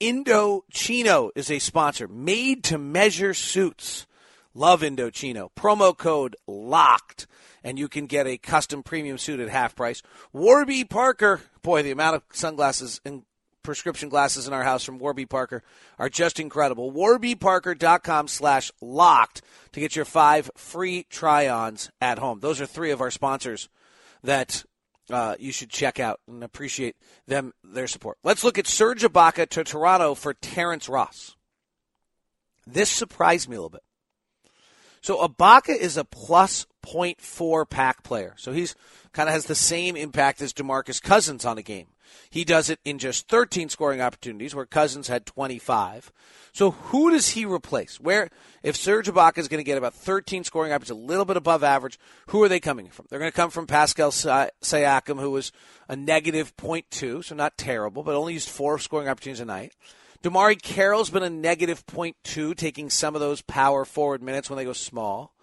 Indochino 0.00 1.30
is 1.34 1.50
a 1.50 1.58
sponsor. 1.58 2.08
Made 2.08 2.64
to 2.64 2.78
measure 2.78 3.32
suits. 3.32 4.06
Love 4.52 4.82
Indochino. 4.82 5.50
Promo 5.56 5.96
code 5.96 6.36
LOCKED. 6.46 7.26
And 7.64 7.78
you 7.78 7.88
can 7.88 8.06
get 8.06 8.26
a 8.26 8.38
custom 8.38 8.82
premium 8.82 9.18
suit 9.18 9.40
at 9.40 9.48
half 9.48 9.74
price. 9.74 10.02
Warby 10.32 10.84
Parker. 10.84 11.40
Boy, 11.62 11.82
the 11.82 11.90
amount 11.90 12.16
of 12.16 12.22
sunglasses 12.32 13.00
and 13.04 13.22
prescription 13.66 14.08
glasses 14.08 14.46
in 14.46 14.54
our 14.54 14.62
house 14.62 14.84
from 14.84 14.98
Warby 14.98 15.26
Parker 15.26 15.62
are 15.98 16.08
just 16.08 16.40
incredible. 16.40 16.92
WarbyParker.com 16.92 18.28
slash 18.28 18.70
locked 18.80 19.42
to 19.72 19.80
get 19.80 19.94
your 19.94 20.06
five 20.06 20.50
free 20.56 21.04
try-ons 21.10 21.90
at 22.00 22.18
home. 22.18 22.40
Those 22.40 22.60
are 22.60 22.66
three 22.66 22.92
of 22.92 23.02
our 23.02 23.10
sponsors 23.10 23.68
that 24.22 24.64
uh, 25.10 25.34
you 25.38 25.52
should 25.52 25.68
check 25.68 26.00
out 26.00 26.20
and 26.26 26.42
appreciate 26.42 26.96
them 27.26 27.52
their 27.62 27.86
support. 27.86 28.18
Let's 28.24 28.44
look 28.44 28.58
at 28.58 28.66
Serge 28.66 29.02
Ibaka 29.02 29.48
to 29.50 29.64
Toronto 29.64 30.14
for 30.14 30.32
Terrence 30.32 30.88
Ross. 30.88 31.36
This 32.66 32.90
surprised 32.90 33.48
me 33.48 33.56
a 33.56 33.60
little 33.60 33.70
bit. 33.70 33.82
So 35.00 35.26
Ibaka 35.26 35.76
is 35.76 35.96
a 35.96 36.04
plus 36.04 36.66
0.4 36.84 37.68
PAAC 37.68 38.02
player. 38.02 38.34
So 38.36 38.52
he's 38.52 38.74
kind 39.12 39.28
of 39.28 39.34
has 39.34 39.46
the 39.46 39.54
same 39.54 39.96
impact 39.96 40.40
as 40.40 40.52
DeMarcus 40.52 41.02
Cousins 41.02 41.44
on 41.44 41.58
a 41.58 41.62
game. 41.62 41.86
He 42.30 42.44
does 42.44 42.70
it 42.70 42.80
in 42.84 42.98
just 42.98 43.28
13 43.28 43.68
scoring 43.68 44.00
opportunities, 44.00 44.54
where 44.54 44.66
Cousins 44.66 45.08
had 45.08 45.26
25. 45.26 46.12
So 46.52 46.70
who 46.70 47.10
does 47.10 47.30
he 47.30 47.44
replace? 47.44 48.00
Where, 48.00 48.30
if 48.62 48.76
Serge 48.76 49.08
Ibaka 49.08 49.38
is 49.38 49.48
going 49.48 49.60
to 49.60 49.64
get 49.64 49.78
about 49.78 49.94
13 49.94 50.44
scoring 50.44 50.72
opportunities, 50.72 51.04
a 51.04 51.08
little 51.08 51.24
bit 51.24 51.36
above 51.36 51.62
average, 51.62 51.98
who 52.28 52.42
are 52.42 52.48
they 52.48 52.60
coming 52.60 52.88
from? 52.88 53.06
They're 53.08 53.18
going 53.18 53.30
to 53.30 53.36
come 53.36 53.50
from 53.50 53.66
Pascal 53.66 54.10
Siakam, 54.10 55.20
who 55.20 55.30
was 55.30 55.52
a 55.88 55.96
negative 55.96 56.56
0.2, 56.56 57.24
so 57.24 57.34
not 57.34 57.58
terrible, 57.58 58.02
but 58.02 58.14
only 58.14 58.34
used 58.34 58.48
four 58.48 58.78
scoring 58.78 59.08
opportunities 59.08 59.40
a 59.40 59.44
night. 59.44 59.72
DeMarre 60.22 60.60
Carroll's 60.60 61.10
been 61.10 61.22
a 61.22 61.30
negative 61.30 61.86
0.2, 61.86 62.56
taking 62.56 62.90
some 62.90 63.14
of 63.14 63.20
those 63.20 63.42
power 63.42 63.84
forward 63.84 64.22
minutes 64.22 64.50
when 64.50 64.56
they 64.56 64.64
go 64.64 64.72
small. 64.72 65.35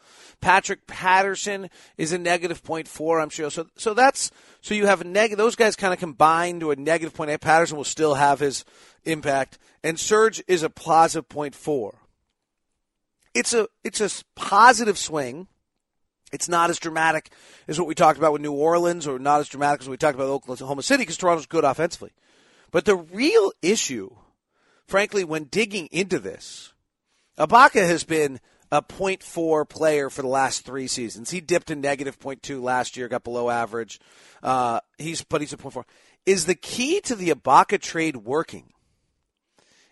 Patrick 0.44 0.86
Patterson 0.88 1.70
is 1.98 2.12
a 2.12 2.18
negative 2.18 2.62
0.4, 2.62 3.24
I'm 3.24 3.30
sure. 3.30 3.50
So, 3.50 3.66
so 3.78 3.94
that's, 3.94 4.30
so 4.60 4.74
you 4.74 4.88
have 4.88 5.00
a 5.00 5.06
negative, 5.06 5.38
those 5.38 5.56
guys 5.56 5.78
kind 5.78 5.94
of 5.94 6.02
combine 6.02 6.60
to 6.60 6.72
a 6.72 6.76
negative 6.76 7.14
0.8. 7.14 7.40
Patterson 7.40 7.78
will 7.78 7.86
still 7.86 8.16
have 8.16 8.42
his 8.42 8.66
impact. 9.06 9.58
And 9.86 9.98
Serge 9.98 10.44
is 10.46 10.62
a 10.62 10.70
positive 10.70 11.30
0.4. 11.30 11.96
It's 13.34 13.54
a, 13.54 13.70
it's 13.86 14.02
a 14.02 14.10
positive 14.36 14.98
swing. 14.98 15.48
It's 16.34 16.50
not 16.50 16.70
as 16.70 16.78
dramatic 16.78 17.32
as 17.70 17.80
what 17.80 17.88
we 17.88 17.96
talked 17.96 18.18
about 18.18 18.34
with 18.34 18.42
New 18.42 18.52
Orleans 18.52 19.08
or 19.08 19.20
not 19.20 19.40
as 19.40 19.48
dramatic 19.48 19.80
as 19.80 19.88
we 19.88 19.96
talked 19.96 20.16
about 20.16 20.28
Oklahoma 20.28 20.84
City 20.84 21.04
because 21.04 21.16
Toronto's 21.16 21.46
good 21.46 21.64
offensively. 21.64 22.12
But 22.70 22.84
the 22.84 22.98
real 22.98 23.54
issue, 23.62 24.14
frankly, 24.88 25.24
when 25.24 25.46
digging 25.46 25.88
into 25.94 26.20
this, 26.20 26.74
Ibaka 27.38 27.88
has 27.88 28.04
been– 28.04 28.42
a 28.74 28.82
0.4 28.82 29.70
player 29.70 30.10
for 30.10 30.24
the 30.24 30.28
last 30.28 30.66
three 30.66 30.88
seasons. 30.88 31.30
He 31.30 31.42
dipped 31.42 31.70
in 31.70 31.80
negative 31.80 32.20
0.2 32.20 32.60
last 32.60 32.98
year, 32.98 33.08
got 33.08 33.24
below 33.24 33.52
average. 33.52 34.00
Uh, 34.42 34.80
he's 34.98 35.24
but 35.24 35.42
he's 35.42 35.54
a 35.54 35.58
0.4. 35.58 35.84
Is 36.26 36.46
the 36.46 36.56
key 36.56 37.00
to 37.02 37.16
the 37.16 37.30
Ibaka 37.30 37.80
trade 37.80 38.18
working? 38.18 38.74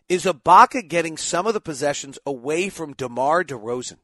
Is 0.10 0.26
Ibaka 0.26 0.88
getting 0.88 1.16
some 1.16 1.46
of 1.46 1.54
the 1.54 1.62
possessions 1.62 2.18
away 2.26 2.70
from 2.70 2.94
DeMar 2.94 3.44
DeRozan? 3.44 4.00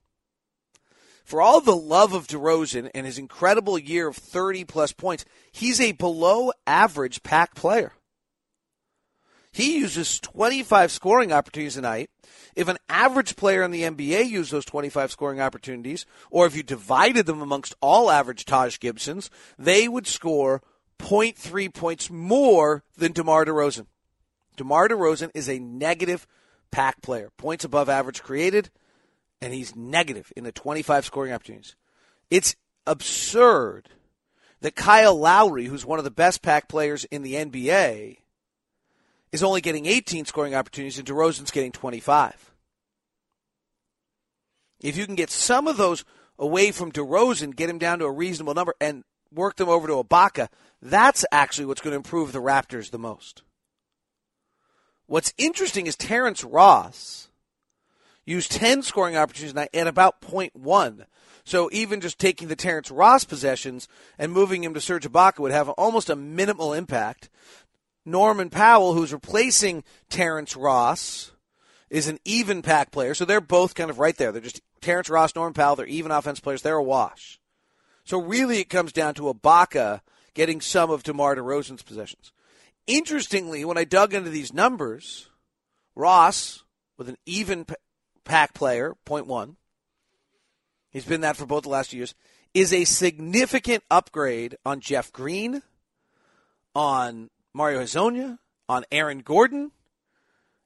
For 1.25 1.41
all 1.41 1.59
the 1.59 1.75
love 1.75 2.13
of 2.13 2.27
DeRozan 2.27 2.91
and 2.93 3.07
his 3.07 3.17
incredible 3.17 3.79
year 3.79 4.07
of 4.07 4.15
30 4.15 4.63
plus 4.65 4.93
points, 4.93 5.25
he's 5.51 5.81
a 5.81 5.93
below 5.93 6.51
average 6.67 7.23
PAAC 7.23 7.55
player. 7.55 7.93
He 9.57 9.79
uses 9.79 10.19
25 10.19 10.91
scoring 10.91 11.33
opportunities 11.33 11.77
a 11.77 11.81
night. 11.81 12.11
If 12.55 12.67
an 12.67 12.77
average 12.89 13.35
player 13.35 13.63
in 13.63 13.71
the 13.71 13.81
NBA 13.81 14.29
used 14.29 14.51
those 14.51 14.65
25 14.65 15.11
scoring 15.11 15.41
opportunities, 15.41 16.05
or 16.29 16.45
if 16.45 16.55
you 16.55 16.61
divided 16.61 17.25
them 17.25 17.41
amongst 17.41 17.73
all 17.81 18.11
average 18.11 18.45
Taj 18.45 18.77
Gibsons, 18.77 19.31
they 19.57 19.87
would 19.87 20.05
score 20.05 20.61
0.3 20.99 21.73
points 21.73 22.11
more 22.11 22.83
than 22.97 23.13
DeMar 23.13 23.45
DeRozan. 23.45 23.87
DeMar 24.57 24.89
DeRozan 24.89 25.31
is 25.33 25.49
a 25.49 25.57
negative 25.57 26.27
PAAC 26.71 27.01
player. 27.01 27.31
Points 27.35 27.65
above 27.65 27.89
average 27.89 28.21
created, 28.21 28.69
and 29.41 29.55
he's 29.55 29.75
negative 29.75 30.31
in 30.35 30.43
the 30.43 30.51
25 30.51 31.03
scoring 31.03 31.33
opportunities. 31.33 31.75
It's 32.29 32.55
absurd 32.85 33.89
that 34.61 34.75
Kyle 34.75 35.17
Lowry, 35.17 35.65
who's 35.65 35.83
one 35.83 35.97
of 35.97 36.05
the 36.05 36.11
best 36.11 36.43
PAAC 36.43 36.69
players 36.69 37.05
in 37.05 37.23
the 37.23 37.33
NBA, 37.33 38.17
is 39.31 39.43
only 39.43 39.61
getting 39.61 39.85
18 39.85 40.25
scoring 40.25 40.55
opportunities 40.55 40.97
and 40.97 41.07
DeRozan's 41.07 41.51
getting 41.51 41.71
25. 41.71 42.51
If 44.81 44.95
you 44.95 45.05
can 45.05 45.15
get 45.15 45.29
some 45.29 45.67
of 45.67 45.77
those 45.77 46.05
away 46.37 46.71
from 46.71 46.91
DeRozan, 46.91 47.55
get 47.55 47.69
him 47.69 47.79
down 47.79 47.99
to 47.99 48.05
a 48.05 48.11
reasonable 48.11 48.53
number, 48.53 48.75
and 48.79 49.03
work 49.33 49.55
them 49.55 49.69
over 49.69 49.87
to 49.87 50.03
Ibaka, 50.03 50.47
that's 50.81 51.25
actually 51.31 51.65
what's 51.65 51.81
going 51.81 51.91
to 51.91 51.97
improve 51.97 52.31
the 52.31 52.41
Raptors 52.41 52.91
the 52.91 52.99
most. 52.99 53.41
What's 55.07 55.33
interesting 55.37 55.87
is 55.87 55.95
Terrence 55.95 56.43
Ross 56.43 57.29
used 58.25 58.51
10 58.51 58.83
scoring 58.83 59.15
opportunities 59.15 59.69
at 59.73 59.87
about 59.87 60.21
0.1. 60.21 61.05
So 61.45 61.69
even 61.71 62.01
just 62.01 62.19
taking 62.19 62.49
the 62.49 62.57
Terrence 62.57 62.91
Ross 62.91 63.23
possessions 63.23 63.87
and 64.19 64.33
moving 64.33 64.65
him 64.65 64.73
to 64.73 64.81
Serge 64.81 65.09
Ibaka 65.09 65.39
would 65.39 65.53
have 65.53 65.69
almost 65.69 66.09
a 66.09 66.15
minimal 66.15 66.73
impact. 66.73 67.29
Norman 68.07 68.49
Powell, 68.49 68.93
who's 68.93 69.13
replacing 69.13 69.83
Terrence 70.09 70.55
Ross, 70.55 71.33
is 71.89 72.07
an 72.07 72.19
even 72.25 72.61
PAAC 72.61 72.91
player. 72.91 73.13
So 73.13 73.25
they're 73.25 73.41
both 73.41 73.75
kind 73.75 73.89
of 73.89 73.99
right 73.99 74.15
there. 74.15 74.31
They're 74.31 74.41
just 74.41 74.61
Terrence 74.81 75.09
Ross, 75.09 75.35
Norman 75.35 75.53
Powell, 75.53 75.75
they're 75.75 75.85
even 75.85 76.11
offense 76.11 76.39
players. 76.39 76.61
They're 76.61 76.77
a 76.77 76.83
wash. 76.83 77.39
So 78.03 78.21
really 78.21 78.59
it 78.59 78.69
comes 78.69 78.93
down 78.93 79.15
to 79.15 79.23
Ibaka 79.23 80.01
getting 80.33 80.61
some 80.61 80.89
of 80.89 81.03
DeMar 81.03 81.35
DeRozan's 81.35 81.83
possessions. 81.83 82.31
Interestingly, 82.85 83.65
when 83.65 83.77
I 83.77 83.83
dug 83.83 84.13
into 84.13 84.29
these 84.29 84.53
numbers, 84.53 85.29
Ross, 85.93 86.63
with 86.97 87.09
an 87.09 87.17
even 87.25 87.65
PAAC 88.23 88.53
player, 88.53 88.95
0.1, 89.05 89.55
he's 90.91 91.05
been 91.05 91.21
that 91.21 91.35
for 91.35 91.45
both 91.45 91.63
the 91.63 91.69
last 91.69 91.91
two 91.91 91.97
years, 91.97 92.15
is 92.53 92.71
a 92.71 92.85
significant 92.85 93.83
upgrade 93.91 94.55
on 94.65 94.79
Jeff 94.79 95.11
Green, 95.11 95.61
on 96.73 97.29
Mario 97.57 97.81
Hezonja, 97.81 98.37
on 98.69 98.85
Aaron 98.91 99.19
Gordon. 99.19 99.71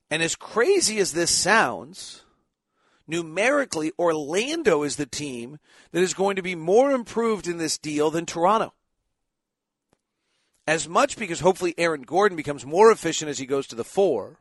And 0.09 0.21
as 0.21 0.35
crazy 0.35 0.99
as 0.99 1.13
this 1.13 1.31
sounds, 1.31 2.25
numerically, 3.07 3.93
Orlando 3.97 4.83
is 4.83 4.97
the 4.97 5.05
team 5.05 5.57
that 5.93 6.01
is 6.01 6.13
going 6.13 6.35
to 6.35 6.41
be 6.41 6.53
more 6.53 6.91
improved 6.91 7.47
in 7.47 7.57
this 7.57 7.77
deal 7.77 8.11
than 8.11 8.25
Toronto. 8.25 8.73
As 10.67 10.89
much 10.89 11.17
because 11.17 11.39
hopefully 11.39 11.73
Aaron 11.77 12.01
Gordon 12.01 12.35
becomes 12.35 12.65
more 12.65 12.91
efficient 12.91 13.31
as 13.31 13.39
he 13.39 13.45
goes 13.45 13.67
to 13.67 13.75
the 13.75 13.85
four. 13.85 14.39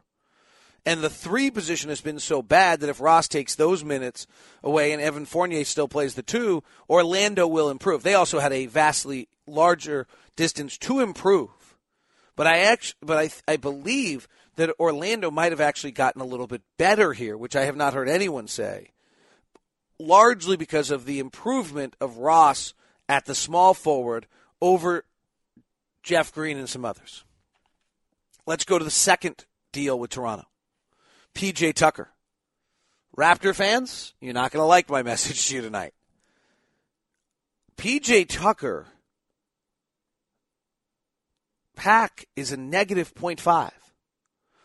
And 0.84 1.02
the 1.02 1.10
three 1.10 1.52
position 1.52 1.88
has 1.88 2.00
been 2.00 2.18
so 2.18 2.42
bad 2.42 2.80
that 2.80 2.90
if 2.90 3.00
Ross 3.00 3.28
takes 3.28 3.54
those 3.54 3.84
minutes 3.84 4.26
away 4.64 4.92
and 4.92 5.00
Evan 5.00 5.24
Fournier 5.24 5.64
still 5.64 5.88
plays 5.88 6.14
the 6.14 6.22
two, 6.22 6.64
Orlando 6.88 7.46
will 7.46 7.70
improve. 7.70 8.02
They 8.02 8.14
also 8.14 8.40
had 8.40 8.52
a 8.52 8.66
vastly 8.66 9.28
larger 9.46 10.08
distance 10.34 10.76
to 10.78 10.98
improve 10.98 11.59
but 12.36 12.46
I 12.46 12.58
actually, 12.60 12.98
but 13.02 13.18
I, 13.18 13.30
I 13.52 13.56
believe 13.56 14.28
that 14.56 14.74
Orlando 14.78 15.30
might 15.30 15.52
have 15.52 15.60
actually 15.60 15.92
gotten 15.92 16.20
a 16.20 16.26
little 16.26 16.46
bit 16.46 16.62
better 16.76 17.12
here, 17.12 17.36
which 17.36 17.56
I 17.56 17.64
have 17.64 17.76
not 17.76 17.94
heard 17.94 18.08
anyone 18.08 18.46
say. 18.46 18.90
Largely 19.98 20.56
because 20.56 20.90
of 20.90 21.04
the 21.04 21.18
improvement 21.18 21.94
of 22.00 22.18
Ross 22.18 22.74
at 23.08 23.26
the 23.26 23.34
small 23.34 23.74
forward 23.74 24.26
over 24.60 25.04
Jeff 26.02 26.32
Green 26.32 26.58
and 26.58 26.68
some 26.68 26.84
others. 26.84 27.24
Let's 28.46 28.64
go 28.64 28.78
to 28.78 28.84
the 28.84 28.90
second 28.90 29.44
deal 29.72 29.98
with 29.98 30.10
Toronto. 30.10 30.46
PJ 31.34 31.74
Tucker. 31.74 32.08
Raptor 33.16 33.54
fans, 33.54 34.14
you're 34.20 34.34
not 34.34 34.50
going 34.50 34.62
to 34.62 34.66
like 34.66 34.88
my 34.88 35.02
message 35.04 35.48
to 35.48 35.56
you 35.56 35.62
tonight. 35.62 35.94
PJ 37.76 38.28
Tucker 38.28 38.86
PAAC 41.80 42.26
is 42.36 42.52
a 42.52 42.58
negative 42.58 43.14
0.5. 43.14 43.70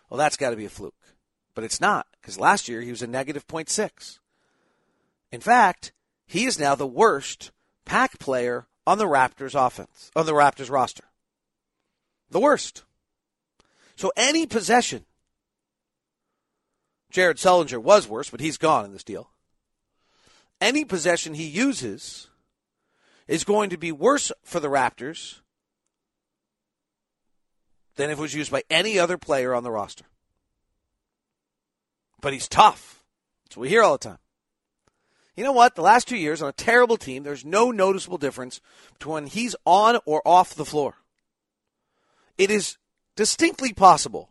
Well, 0.09 0.17
that's 0.17 0.35
got 0.35 0.49
to 0.49 0.57
be 0.57 0.65
a 0.65 0.69
fluke. 0.69 0.93
But 1.53 1.63
it's 1.63 1.79
not, 1.79 2.07
because 2.19 2.37
last 2.37 2.67
year 2.67 2.81
he 2.81 2.91
was 2.91 3.01
a 3.01 3.07
negative 3.07 3.47
0.6. 3.47 4.19
In 5.31 5.39
fact, 5.39 5.93
he 6.27 6.43
is 6.43 6.59
now 6.59 6.75
the 6.75 6.85
worst 6.85 7.51
PAAC 7.85 8.19
player 8.19 8.67
on 8.85 8.97
the 8.97 9.05
Raptors 9.05 9.55
offense, 9.55 10.11
on 10.13 10.25
the 10.25 10.33
Raptors 10.33 10.69
roster. 10.69 11.05
The 12.29 12.41
worst. 12.41 12.83
So 13.95 14.11
any 14.17 14.45
possession, 14.45 15.05
Jared 17.11 17.37
Sullinger 17.37 17.81
was 17.81 18.09
worse, 18.09 18.29
but 18.29 18.41
he's 18.41 18.57
gone 18.57 18.83
in 18.83 18.91
this 18.91 19.05
deal. 19.05 19.29
Any 20.59 20.83
possession 20.83 21.33
he 21.33 21.47
uses 21.47 22.27
is 23.25 23.45
going 23.45 23.69
to 23.69 23.77
be 23.77 23.93
worse 23.93 24.33
for 24.43 24.59
the 24.59 24.67
Raptors 24.67 25.39
than 27.95 28.09
if 28.09 28.17
it 28.17 28.21
was 28.21 28.33
used 28.33 28.51
by 28.51 28.63
any 28.69 28.99
other 28.99 29.17
player 29.17 29.53
on 29.53 29.63
the 29.63 29.71
roster. 29.71 30.05
But 32.21 32.33
he's 32.33 32.47
tough. 32.47 33.03
That's 33.45 33.57
what 33.57 33.63
we 33.63 33.69
hear 33.69 33.83
all 33.83 33.97
the 33.97 34.09
time. 34.09 34.19
You 35.35 35.43
know 35.43 35.51
what? 35.51 35.75
The 35.75 35.81
last 35.81 36.07
two 36.07 36.17
years 36.17 36.41
on 36.41 36.49
a 36.49 36.53
terrible 36.53 36.97
team, 36.97 37.23
there's 37.23 37.45
no 37.45 37.71
noticeable 37.71 38.17
difference 38.17 38.61
between 38.93 39.13
when 39.13 39.27
he's 39.27 39.55
on 39.65 39.99
or 40.05 40.21
off 40.25 40.55
the 40.55 40.65
floor. 40.65 40.95
It 42.37 42.49
is 42.49 42.77
distinctly 43.15 43.73
possible 43.73 44.29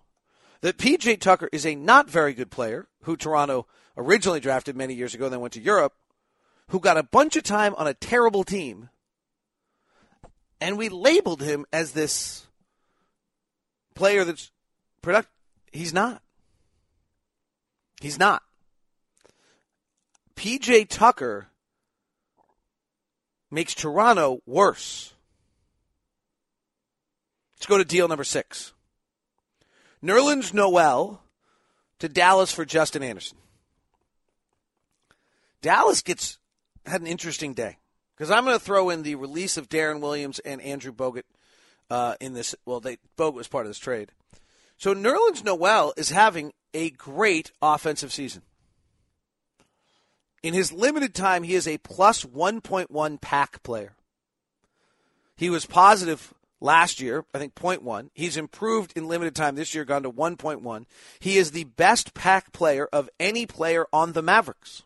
that 0.63 0.79
PJ 0.79 1.21
Tucker 1.21 1.49
is 1.53 1.67
a 1.67 1.75
not 1.75 2.09
very 2.09 2.33
good 2.33 2.51
player 2.51 2.89
who 3.03 3.17
Toronto 3.17 3.67
originally 3.97 4.41
drafted 4.41 4.77
many 4.77 4.95
years 4.95 5.15
ago, 5.15 5.29
then 5.29 5.41
went 5.41 5.53
to 5.55 5.61
Europe, 5.61 5.93
who 6.69 6.81
got 6.81 6.97
a 6.97 7.03
bunch 7.03 7.37
of 7.37 7.43
time 7.43 7.75
on 7.77 7.87
a 7.87 7.95
terrible 7.95 8.45
team 8.45 8.89
And 10.61 10.79
we 10.79 10.89
labeled 10.89 11.43
him 11.43 11.67
as 11.73 11.93
this 11.93 12.47
player 13.95 14.25
that's 14.25 14.51
product. 15.03 15.29
He's 15.73 15.93
not. 15.93 16.23
He's 18.01 18.19
not. 18.19 18.43
PJ 20.37 20.89
Tucker 20.89 21.49
makes 23.51 23.75
Toronto 23.75 24.43
worse. 24.47 25.15
Let's 27.57 27.67
go 27.67 27.79
to 27.79 27.85
deal 27.85 28.09
number 28.09 28.25
six. 28.25 28.73
Nerlens 30.03 30.53
Noel 30.53 31.23
to 32.01 32.09
Dallas 32.09 32.53
for 32.53 32.65
Justin 32.65 33.03
Anderson. 33.03 33.39
Dallas 35.63 36.03
gets 36.03 36.39
had 36.85 37.01
an 37.01 37.07
interesting 37.07 37.55
day 37.55 37.79
because 38.15 38.31
I'm 38.31 38.45
going 38.45 38.59
to 38.59 38.63
throw 38.63 38.91
in 38.91 39.03
the 39.03 39.15
release 39.15 39.57
of 39.57 39.71
Deron 39.71 40.01
Williams 40.01 40.39
and 40.41 40.61
Andrew 40.61 40.93
Bogut 40.93 41.23
uh, 41.91 42.15
in 42.21 42.35
this. 42.35 42.55
Well, 42.65 42.81
they 42.81 42.99
Bogut 43.17 43.35
was 43.35 43.49
part 43.49 43.67
of 43.67 43.71
this 43.71 43.79
trade. 43.79 44.13
So 44.77 44.95
Nerlens 44.95 45.45
Noel 45.45 45.95
is 45.97 46.11
having 46.11 46.53
a 46.73 46.91
great 46.91 47.53
offensive 47.63 48.13
season. 48.13 48.43
In 50.43 50.53
his 50.53 50.73
limited 50.73 51.15
time, 51.15 51.43
he 51.43 51.55
is 51.55 51.67
a 51.67 51.79
plus 51.79 52.25
1.1 52.25 53.21
PAAC 53.21 53.63
player. 53.63 53.95
He 55.37 55.49
was 55.49 55.65
positive 55.65 56.35
last 56.61 57.01
year, 57.01 57.25
I 57.33 57.39
think 57.39 57.55
0.1. 57.55 58.11
He's 58.15 58.37
improved 58.37 58.93
in 58.95 59.09
limited 59.09 59.35
time 59.35 59.55
this 59.55 59.75
year, 59.75 59.85
gone 59.85 60.03
to 60.03 60.11
1.1. 60.11 60.85
He 61.19 61.39
is 61.39 61.53
the 61.53 61.65
best 61.65 62.15
PAAC 62.15 62.53
player 62.53 62.89
of 62.93 63.09
any 63.19 63.47
player 63.47 63.87
on 63.93 64.13
the 64.13 64.23
Mavericks. 64.23 64.83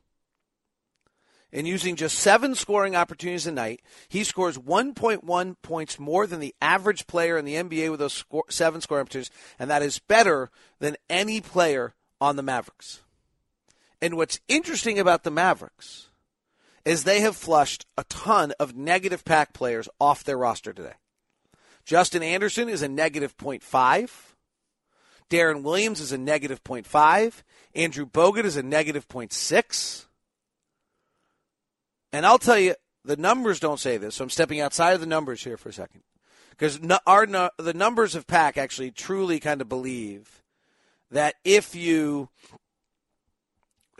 And 1.53 1.67
using 1.67 1.97
just 1.97 2.19
seven 2.19 2.55
scoring 2.55 2.95
opportunities 2.95 3.47
a 3.47 3.53
night, 3.53 3.81
he 4.09 4.23
scores 4.23 4.59
1.1 4.59 5.57
points 5.63 5.99
more 5.99 6.27
than 6.27 6.41
the 6.41 6.55
average 6.61 7.07
player 7.07 7.39
in 7.39 7.47
the 7.47 7.55
NBA 7.55 7.91
with 7.91 8.01
those 8.01 8.13
score, 8.13 8.45
seven 8.51 8.81
scoring 8.83 9.03
opportunities, 9.03 9.31
and 9.59 9.71
that 9.71 9.83
is 9.83 9.99
better 9.99 10.51
than 10.79 10.97
any 11.09 11.41
player 11.41 11.95
on 12.21 12.37
the 12.37 12.43
Mavericks. 12.43 13.01
And 14.03 14.17
what's 14.17 14.41
interesting 14.47 14.99
about 14.99 15.25
the 15.25 15.31
Mavericks 15.31 16.09
is 16.85 17.05
they 17.05 17.21
have 17.21 17.37
flushed 17.37 17.87
a 17.97 18.05
ton 18.05 18.53
of 18.61 18.77
negative 18.77 19.25
PAAC 19.25 19.53
players 19.53 19.89
off 20.01 20.25
their 20.25 20.39
roster 20.39 20.73
today. 20.73 20.95
Justin 21.85 22.23
Anderson 22.23 22.69
is 22.69 22.83
a 22.83 22.89
negative 22.89 23.37
0.5. 23.39 24.11
Deron 25.31 25.63
Williams 25.63 26.01
is 26.01 26.13
a 26.13 26.19
negative 26.19 26.63
0.5. 26.63 27.43
Andrew 27.75 28.07
Bogut 28.07 28.45
is 28.45 28.57
a 28.57 28.63
negative 28.63 29.09
0.6. 29.09 30.07
And 32.13 32.25
I'll 32.25 32.39
tell 32.39 32.59
you, 32.59 32.75
the 33.05 33.17
numbers 33.17 33.61
don't 33.61 33.81
say 33.81 33.97
this, 33.97 34.17
so 34.17 34.25
I'm 34.25 34.31
stepping 34.31 34.61
outside 34.61 34.93
of 34.93 35.01
the 35.01 35.07
numbers 35.07 35.45
here 35.45 35.57
for 35.57 35.69
a 35.69 35.73
second. 35.73 36.03
Because 36.51 36.81
our 37.07 37.27
the 37.27 37.75
numbers 37.75 38.15
of 38.15 38.27
PAAC 38.27 38.57
actually 38.57 38.91
truly 38.91 39.39
kind 39.39 39.61
of 39.61 39.69
believe 39.69 40.43
that 41.11 41.37
if 41.45 41.75
you 41.75 42.29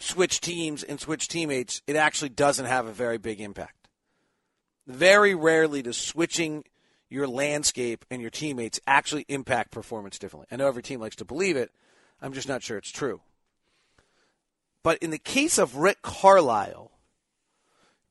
switch 0.01 0.41
teams 0.41 0.83
and 0.83 1.01
switch 1.01 1.29
teammates, 1.29 1.83
it 1.87 1.97
actually 1.97 2.31
doesn't 2.31 2.67
have 2.67 2.87
a 2.87 2.93
very 2.93 3.19
big 3.19 3.41
impact. 3.41 3.89
Very 4.87 5.35
rarely 5.35 5.83
does 5.83 5.97
switching 5.97 6.65
your 7.09 7.27
landscape 7.27 8.05
and 8.11 8.21
your 8.21 8.31
teammates 8.31 8.81
actually 8.87 9.25
impact 9.29 9.71
performance 9.71 10.19
differently. 10.19 10.49
I 10.51 10.57
know 10.57 10.69
every 10.69 10.83
team 10.83 11.01
likes 11.01 11.17
to 11.17 11.25
believe 11.25 11.57
it. 11.57 11.71
I'm 12.21 12.33
just 12.33 12.49
not 12.49 12.63
sure 12.63 12.77
it's 12.77 12.91
true. 12.91 13.21
But 14.83 14.99
in 14.99 15.11
the 15.11 15.19
case 15.19 15.59
of 15.59 15.77
Rick 15.77 16.03
Carlisle, 16.03 16.91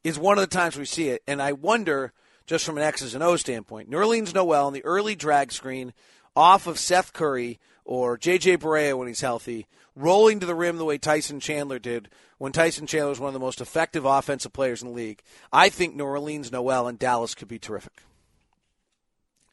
is 0.07 0.17
one 0.17 0.37
of 0.37 0.41
the 0.41 0.55
times 0.55 0.77
we 0.77 0.85
see 0.85 1.09
it, 1.09 1.21
and 1.27 1.41
I 1.41 1.51
wonder, 1.51 2.13
just 2.45 2.63
from 2.63 2.77
an 2.77 2.83
X's 2.83 3.13
and 3.13 3.21
O 3.21 3.35
standpoint, 3.35 3.91
Nerlens 3.91 4.33
Noel 4.33 4.69
in 4.69 4.73
the 4.73 4.85
early 4.85 5.15
drag 5.15 5.51
screen 5.51 5.93
off 6.33 6.65
of 6.65 6.79
Seth 6.79 7.11
Curry 7.11 7.59
or 7.83 8.17
J.J. 8.17 8.59
Barea 8.59 8.97
when 8.97 9.09
he's 9.09 9.19
healthy, 9.19 9.67
rolling 9.97 10.39
to 10.39 10.45
the 10.45 10.55
rim 10.55 10.77
the 10.77 10.85
way 10.85 10.97
Tyson 10.97 11.41
Chandler 11.41 11.77
did 11.77 12.07
when 12.37 12.53
Tyson 12.53 12.87
Chandler 12.87 13.09
was 13.09 13.19
one 13.19 13.27
of 13.27 13.33
the 13.33 13.39
most 13.39 13.59
effective 13.59 14.05
offensive 14.05 14.53
players 14.53 14.81
in 14.81 14.87
the 14.87 14.93
league. 14.93 15.21
I 15.51 15.67
think 15.67 15.97
Nerlens 15.97 16.53
Noel 16.53 16.87
and 16.87 16.97
Dallas 16.97 17.35
could 17.35 17.49
be 17.49 17.59
terrific. 17.59 18.03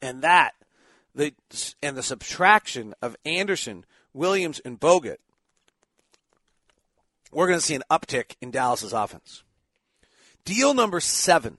And 0.01 0.21
that, 0.21 0.53
the 1.13 1.33
and 1.83 1.97
the 1.97 2.03
subtraction 2.03 2.93
of 3.01 3.17
Anderson, 3.25 3.83
Williams, 4.13 4.59
and 4.63 4.79
Bogut, 4.79 5.17
we're 7.33 7.47
going 7.47 7.59
to 7.59 7.65
see 7.65 7.75
an 7.75 7.83
uptick 7.91 8.35
in 8.39 8.51
Dallas's 8.51 8.93
offense. 8.93 9.43
Deal 10.45 10.73
number 10.73 10.99
seven. 10.99 11.57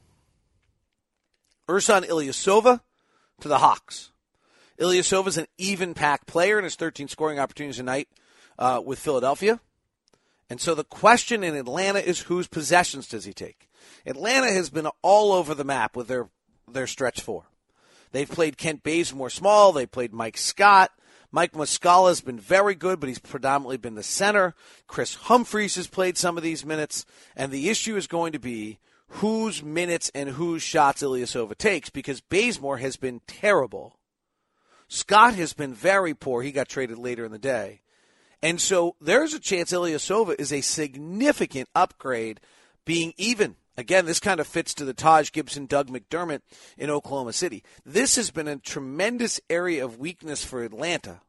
Ersan 1.69 2.09
Ilyasova 2.09 2.81
to 3.41 3.49
the 3.49 3.59
Hawks. 3.59 4.13
Ilyasova 4.79 5.27
is 5.27 5.39
an 5.39 5.47
even 5.59 5.95
PAAC 5.95 6.27
player 6.27 6.59
and 6.59 6.65
has 6.65 6.77
13 6.77 7.09
scoring 7.09 7.39
opportunities 7.39 7.81
a 7.81 7.83
night 7.83 8.09
uh, 8.59 8.81
with 8.85 8.99
Philadelphia. 8.99 9.61
And 10.49 10.61
so 10.61 10.75
the 10.75 10.85
question 10.85 11.43
in 11.43 11.57
Atlanta 11.57 11.99
is 11.99 12.21
whose 12.21 12.47
possessions 12.47 13.09
does 13.09 13.25
he 13.25 13.33
take? 13.33 13.69
Atlanta 14.05 14.53
has 14.53 14.71
been 14.71 14.89
all 15.03 15.33
over 15.33 15.55
the 15.55 15.65
map 15.65 15.97
with 15.97 16.09
their 16.09 16.29
their 16.69 16.87
stretch 16.87 17.21
four. 17.21 17.45
They've 18.13 18.29
played 18.29 18.57
Kent 18.57 18.83
Bazemore 18.83 19.31
small. 19.31 19.73
They 19.73 19.87
played 19.87 20.13
Mike 20.13 20.37
Scott. 20.37 20.91
Mike 21.31 21.53
Muscala 21.53 22.09
has 22.09 22.21
been 22.21 22.39
very 22.39 22.75
good, 22.75 23.01
but 23.01 23.09
he's 23.09 23.19
predominantly 23.19 23.77
been 23.77 23.95
the 23.95 24.03
center. 24.03 24.55
Kris 24.87 25.15
Humphries 25.15 25.77
has 25.77 25.87
played 25.87 26.17
some 26.17 26.37
of 26.37 26.43
these 26.43 26.65
minutes, 26.65 27.05
and 27.35 27.51
the 27.53 27.69
issue 27.69 27.97
is 27.97 28.07
going 28.07 28.33
to 28.33 28.39
be 28.39 28.79
whose 29.09 29.63
minutes 29.63 30.11
and 30.15 30.31
whose 30.31 30.63
shots 30.63 31.03
Ilyasova 31.03 31.57
takes 31.57 31.91
because 31.91 32.21
Bazemore 32.21 32.79
has 32.79 32.97
been 32.97 33.21
terrible. 33.27 33.99
Scott 34.89 35.35
has 35.35 35.53
been 35.53 35.75
very 35.75 36.15
poor. 36.15 36.43
He 36.43 36.53
got 36.53 36.69
traded 36.69 36.99
later 36.99 37.25
in 37.25 37.33
the 37.33 37.39
day. 37.39 37.81
And 38.43 38.61
so 38.61 38.97
there's 39.01 39.35
a 39.35 39.41
chance 39.41 39.73
Ilyasova 39.73 40.37
is 40.39 40.53
a 40.53 40.61
significant 40.61 41.69
upgrade 41.75 42.41
being 42.85 43.13
even. 43.17 43.57
Again, 43.77 44.07
this 44.07 44.21
kind 44.21 44.41
of 44.41 44.47
fits 44.47 44.73
to 44.75 44.85
the 44.85 44.95
Taj 44.95 45.33
Gibson, 45.33 45.67
Doug 45.67 45.89
McDermott 45.89 46.41
in 46.79 46.91
Oklahoma 46.91 47.33
City. 47.33 47.63
This 47.85 48.17
has 48.17 48.31
been 48.31 48.49
a 48.49 48.57
tremendous 48.57 49.41
area 49.51 49.85
of 49.85 49.99
weakness 49.99 50.45
for 50.45 50.63
Atlanta. 50.63 51.21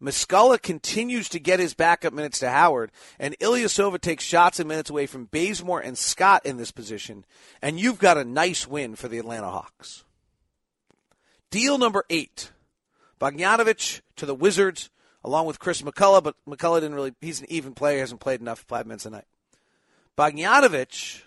Muscala 0.00 0.60
continues 0.60 1.28
to 1.30 1.40
get 1.40 1.58
his 1.58 1.72
backup 1.72 2.12
minutes 2.12 2.40
to 2.40 2.50
Howard, 2.50 2.92
and 3.18 3.38
Ilyasova 3.38 3.98
takes 3.98 4.24
shots 4.24 4.60
and 4.60 4.68
minutes 4.68 4.90
away 4.90 5.06
from 5.06 5.24
Bazemore 5.30 5.80
and 5.80 5.96
Scott 5.96 6.44
in 6.44 6.58
this 6.58 6.70
position, 6.70 7.24
and 7.62 7.80
you've 7.80 7.98
got 7.98 8.18
a 8.18 8.24
nice 8.24 8.68
win 8.68 8.94
for 8.94 9.08
the 9.08 9.18
Atlanta 9.18 9.48
Hawks. 9.48 10.04
Deal 11.50 11.78
number 11.78 12.04
eight. 12.10 12.52
Bogdanovich 13.18 14.02
to 14.16 14.26
the 14.26 14.34
Wizards, 14.34 14.90
along 15.24 15.46
with 15.46 15.58
Chris 15.58 15.80
McCullough, 15.80 16.22
but 16.22 16.36
McCullough 16.46 16.80
didn't 16.80 16.94
really, 16.94 17.14
he's 17.22 17.40
an 17.40 17.46
even 17.48 17.72
player, 17.72 18.00
hasn't 18.00 18.20
played 18.20 18.42
enough, 18.42 18.60
five 18.68 18.86
minutes 18.86 19.06
a 19.06 19.10
night. 19.10 19.24
Bogdanovich 20.18 21.22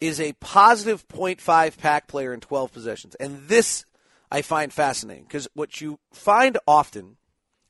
is 0.00 0.20
a 0.20 0.32
positive 0.34 1.06
0.5 1.08 1.38
PAAC 1.76 2.06
player 2.08 2.34
in 2.34 2.40
12 2.40 2.72
possessions. 2.72 3.14
And 3.16 3.48
this 3.48 3.84
I 4.30 4.42
find 4.42 4.72
fascinating 4.72 5.24
because 5.24 5.46
what 5.54 5.80
you 5.80 6.00
find 6.12 6.58
often, 6.66 7.16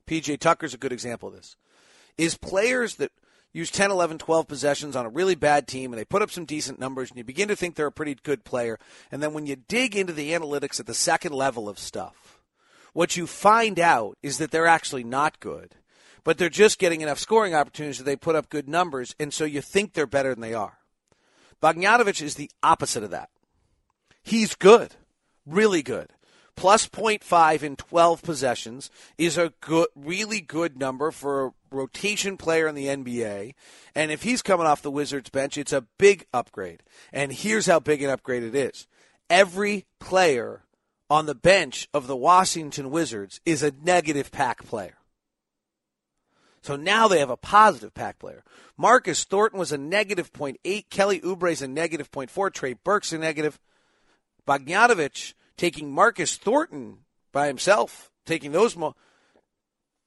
PJ 0.06 0.38
Tucker's 0.40 0.74
a 0.74 0.78
good 0.78 0.92
example 0.92 1.28
of 1.28 1.34
this, 1.34 1.56
is 2.16 2.37
players 2.37 2.96
that 2.96 3.12
use 3.52 3.70
10, 3.70 3.90
11, 3.90 4.18
12 4.18 4.48
possessions 4.48 4.96
on 4.96 5.06
a 5.06 5.10
really 5.10 5.34
bad 5.34 5.68
team 5.68 5.92
and 5.92 6.00
they 6.00 6.04
put 6.04 6.22
up 6.22 6.30
some 6.30 6.44
decent 6.44 6.80
numbers 6.80 7.10
and 7.10 7.18
you 7.18 7.24
begin 7.24 7.48
to 7.48 7.56
think 7.56 7.74
they're 7.74 7.87
a 7.87 7.92
pretty 7.92 8.16
good 8.22 8.44
player. 8.44 8.78
And 9.12 9.22
then 9.22 9.32
when 9.32 9.46
you 9.46 9.56
dig 9.56 9.94
into 9.94 10.12
the 10.12 10.30
analytics 10.30 10.80
at 10.80 10.87
the 10.87 10.94
second 10.94 11.32
level 11.32 11.68
of 11.68 11.78
stuff, 11.78 12.40
what 12.94 13.16
you 13.16 13.26
find 13.26 13.78
out 13.78 14.16
is 14.22 14.38
that 14.38 14.50
they're 14.50 14.66
actually 14.66 15.04
not 15.04 15.40
good, 15.40 15.74
but 16.24 16.38
they're 16.38 16.48
just 16.48 16.78
getting 16.78 17.00
enough 17.00 17.18
scoring 17.18 17.54
opportunities 17.54 17.98
that 17.98 18.04
they 18.04 18.16
put 18.16 18.37
up 18.37 18.48
good 18.48 18.68
numbers. 18.68 19.14
And 19.20 19.34
so 19.34 19.44
you 19.44 19.60
think 19.60 19.92
they're 19.92 20.06
better 20.06 20.34
than 20.34 20.40
they 20.40 20.54
are. 20.54 20.78
Bogdanovich 21.64 22.20
is 22.20 22.35
the 22.35 22.50
opposite 22.62 23.03
of 23.03 23.11
that. 23.12 23.31
He's 24.22 24.55
good, 24.55 24.96
really 25.46 25.83
good. 25.83 26.11
Plus 26.57 26.87
0.5 26.87 27.62
in 27.62 27.77
12 27.77 28.22
possessions 28.22 28.90
is 29.16 29.38
a 29.38 29.55
good, 29.62 29.88
really 29.96 30.42
good 30.42 30.79
number 30.79 31.11
for 31.11 31.46
a 31.46 31.50
rotation 31.70 32.37
player 32.37 32.68
in 32.68 32.74
the 32.74 32.88
NBA. 32.88 33.55
And 33.94 34.11
if 34.11 34.24
he's 34.24 34.42
coming 34.42 34.66
off 34.66 34.83
the 34.83 34.90
Wizards 34.90 35.31
bench, 35.31 35.57
it's 35.57 35.72
a 35.72 35.87
big 35.98 36.27
upgrade. 36.35 36.83
And 37.14 37.33
here's 37.33 37.64
how 37.64 37.81
big 37.81 38.03
an 38.03 38.11
upgrade 38.11 38.42
it 38.42 38.55
is. 38.55 38.87
Every 39.31 39.87
player 39.98 40.64
on 41.09 41.24
the 41.24 41.35
bench 41.35 41.88
of 41.94 42.07
the 42.07 42.16
Washington 42.16 42.90
Wizards 42.90 43.40
is 43.46 43.62
a 43.62 43.72
negative 43.83 44.31
PAAC 44.31 44.59
player. 44.66 44.98
So 46.64 46.77
now 46.77 47.09
they 47.09 47.18
have 47.18 47.29
a 47.29 47.37
positive 47.37 47.92
PAAC 47.92 48.18
player. 48.18 48.42
Marcus 48.79 49.24
Thornton 49.24 49.59
was 49.59 49.70
a 49.70 49.77
negative 49.77 50.33
0.8. 50.33 50.88
Kelly 50.88 51.20
Oubre 51.20 51.53
is 51.53 51.61
a 51.61 51.68
negative 51.68 52.11
0.4. 52.11 52.50
Trey 52.55 52.72
Burke's 52.72 53.12
a 53.12 53.18
negative. 53.18 53.61
Bogdanovich 54.48 55.35
taking 55.59 55.92
Marcus 55.92 56.38
Thornton 56.38 57.00
by 57.33 57.48
himself, 57.48 58.11
taking 58.24 58.53
those. 58.53 58.79
Mo- 58.79 58.96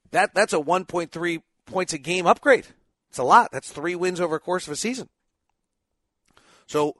that 0.09 0.33
That's 0.33 0.51
a 0.51 0.57
1.3 0.57 1.43
points 1.67 1.93
a 1.93 1.99
game 1.99 2.25
upgrade. 2.25 2.65
It's 3.09 3.19
a 3.19 3.23
lot. 3.23 3.51
That's 3.51 3.71
three 3.71 3.95
wins 3.95 4.19
over 4.19 4.39
course 4.39 4.65
of 4.65 4.73
a 4.73 4.77
season. 4.77 5.09
So 6.65 6.95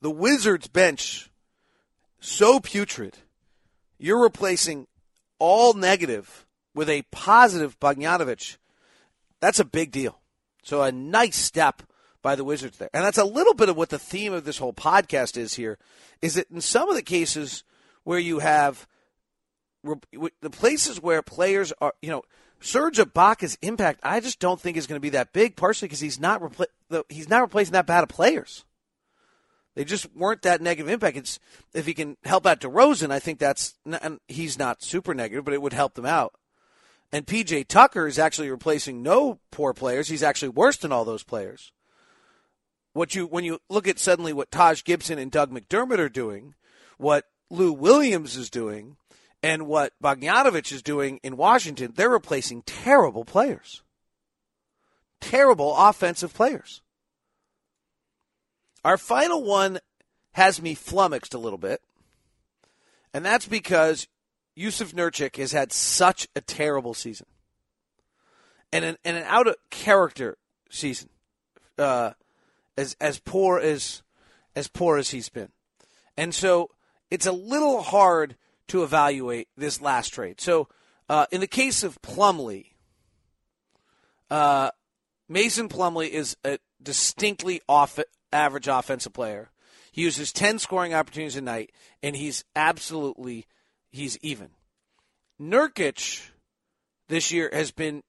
the 0.00 0.10
Wizards 0.10 0.68
bench 0.68 1.30
so 2.18 2.60
putrid, 2.60 3.18
you're 3.98 4.22
replacing 4.22 4.86
all 5.38 5.74
negative 5.74 6.46
with 6.74 6.88
a 6.88 7.02
positive 7.10 7.78
Bogdanovich. 7.78 8.56
That's 9.40 9.60
a 9.60 9.64
big 9.64 9.90
deal. 9.90 10.20
So 10.62 10.82
a 10.82 10.90
nice 10.90 11.36
step 11.36 11.82
by 12.22 12.34
the 12.34 12.44
Wizards 12.44 12.78
there. 12.78 12.90
And 12.92 13.04
that's 13.04 13.18
a 13.18 13.24
little 13.24 13.54
bit 13.54 13.68
of 13.68 13.76
what 13.76 13.90
the 13.90 13.98
theme 13.98 14.32
of 14.32 14.44
this 14.44 14.58
whole 14.58 14.72
podcast 14.72 15.36
is 15.36 15.54
here 15.54 15.78
is 16.22 16.34
that 16.34 16.50
in 16.50 16.60
some 16.60 16.88
of 16.88 16.96
the 16.96 17.02
cases 17.02 17.62
where 18.04 18.18
you 18.18 18.40
have 18.40 18.86
the 19.84 20.50
places 20.50 21.00
where 21.00 21.22
players 21.22 21.72
are, 21.80 21.94
you 22.02 22.10
know, 22.10 22.22
Serge 22.60 22.96
Ibaka's 22.96 23.58
impact, 23.62 24.00
I 24.02 24.20
just 24.20 24.40
don't 24.40 24.60
think 24.60 24.76
is 24.76 24.86
going 24.86 24.96
to 24.96 25.02
be 25.02 25.10
that 25.10 25.32
big, 25.32 25.56
partially 25.56 25.86
because 25.86 26.00
he's 26.00 26.18
not 26.18 26.40
repla- 26.40 27.04
he's 27.08 27.28
not 27.28 27.42
replacing 27.42 27.74
that 27.74 27.86
bad 27.86 28.02
of 28.02 28.08
players. 28.08 28.64
They 29.74 29.84
just 29.84 30.12
weren't 30.16 30.42
that 30.42 30.62
negative 30.62 30.90
impact. 30.90 31.18
It's 31.18 31.38
if 31.74 31.84
he 31.84 31.92
can 31.92 32.16
help 32.24 32.46
out 32.46 32.60
DeRozan, 32.60 33.10
I 33.10 33.18
think 33.18 33.38
that's 33.38 33.74
and 33.84 34.20
he's 34.26 34.58
not 34.58 34.82
super 34.82 35.14
negative, 35.14 35.44
but 35.44 35.54
it 35.54 35.60
would 35.60 35.74
help 35.74 35.94
them 35.94 36.06
out. 36.06 36.34
And 37.12 37.26
PJ 37.26 37.68
Tucker 37.68 38.06
is 38.06 38.18
actually 38.18 38.50
replacing 38.50 39.02
no 39.02 39.38
poor 39.50 39.72
players. 39.72 40.08
He's 40.08 40.22
actually 40.22 40.48
worse 40.50 40.76
than 40.76 40.92
all 40.92 41.04
those 41.04 41.22
players. 41.22 41.72
What 42.92 43.14
you 43.14 43.26
when 43.26 43.44
you 43.44 43.60
look 43.68 43.86
at 43.86 43.98
suddenly 43.98 44.32
what 44.32 44.50
Taj 44.50 44.82
Gibson 44.82 45.18
and 45.18 45.30
Doug 45.30 45.50
McDermott 45.50 45.98
are 45.98 46.08
doing, 46.08 46.54
what 46.98 47.24
Lou 47.50 47.72
Williams 47.72 48.36
is 48.36 48.50
doing, 48.50 48.96
and 49.42 49.66
what 49.66 49.92
Bogdanovich 50.02 50.72
is 50.72 50.82
doing 50.82 51.20
in 51.22 51.36
Washington, 51.36 51.92
they're 51.94 52.10
replacing 52.10 52.62
terrible 52.62 53.24
players. 53.24 53.82
Terrible 55.20 55.76
offensive 55.76 56.34
players. 56.34 56.82
Our 58.84 58.96
final 58.96 59.42
one 59.42 59.78
has 60.32 60.60
me 60.60 60.74
flummoxed 60.74 61.34
a 61.34 61.38
little 61.38 61.58
bit, 61.58 61.80
and 63.12 63.24
that's 63.24 63.46
because 63.46 64.06
Jusuf 64.56 64.92
Nurkic 64.92 65.36
has 65.36 65.52
had 65.52 65.72
such 65.72 66.28
a 66.34 66.40
terrible 66.40 66.94
season 66.94 67.26
and 68.72 68.84
an, 68.84 68.96
and 69.04 69.16
an 69.16 69.24
out 69.24 69.46
of 69.46 69.56
character 69.70 70.38
season, 70.70 71.08
uh, 71.78 72.12
as 72.76 72.96
as 73.00 73.18
poor 73.18 73.58
as 73.58 74.02
as 74.54 74.68
poor 74.68 74.96
as 74.96 75.10
he's 75.10 75.28
been, 75.28 75.50
and 76.16 76.34
so 76.34 76.70
it's 77.10 77.26
a 77.26 77.32
little 77.32 77.82
hard 77.82 78.36
to 78.68 78.82
evaluate 78.82 79.48
this 79.56 79.80
last 79.80 80.08
trade. 80.10 80.40
So, 80.40 80.68
uh, 81.08 81.26
in 81.30 81.40
the 81.40 81.46
case 81.46 81.84
of 81.84 82.00
Plumlee, 82.02 82.72
uh, 84.30 84.70
Mason 85.28 85.68
Plumlee 85.68 86.10
is 86.10 86.36
a 86.44 86.58
distinctly 86.82 87.60
off 87.68 87.98
average 88.32 88.68
offensive 88.68 89.12
player. 89.12 89.50
He 89.92 90.02
uses 90.02 90.32
10 90.32 90.58
scoring 90.58 90.94
opportunities 90.94 91.36
a 91.36 91.40
night, 91.40 91.72
and 92.02 92.16
he's 92.16 92.44
absolutely 92.54 93.46
he's 93.96 94.18
even. 94.22 94.50
Nurkic 95.40 96.30
this 97.08 97.32
year 97.32 97.50
has 97.52 97.70
been 97.70 98.02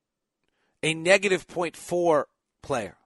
a 0.83 0.93
negative 0.93 1.47
0.4 1.47 2.25
player 2.61 2.97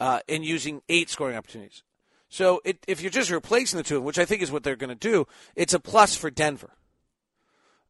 uh, 0.00 0.20
in 0.26 0.42
using 0.42 0.82
eight 0.88 1.08
scoring 1.10 1.36
opportunities. 1.36 1.82
So 2.28 2.60
it, 2.64 2.78
if 2.86 3.00
you're 3.00 3.10
just 3.10 3.30
replacing 3.30 3.78
the 3.78 3.82
two, 3.82 4.00
which 4.00 4.18
I 4.18 4.24
think 4.24 4.42
is 4.42 4.52
what 4.52 4.62
they're 4.62 4.76
going 4.76 4.90
to 4.90 4.94
do, 4.94 5.26
it's 5.56 5.74
a 5.74 5.80
plus 5.80 6.14
for 6.14 6.30
Denver 6.30 6.70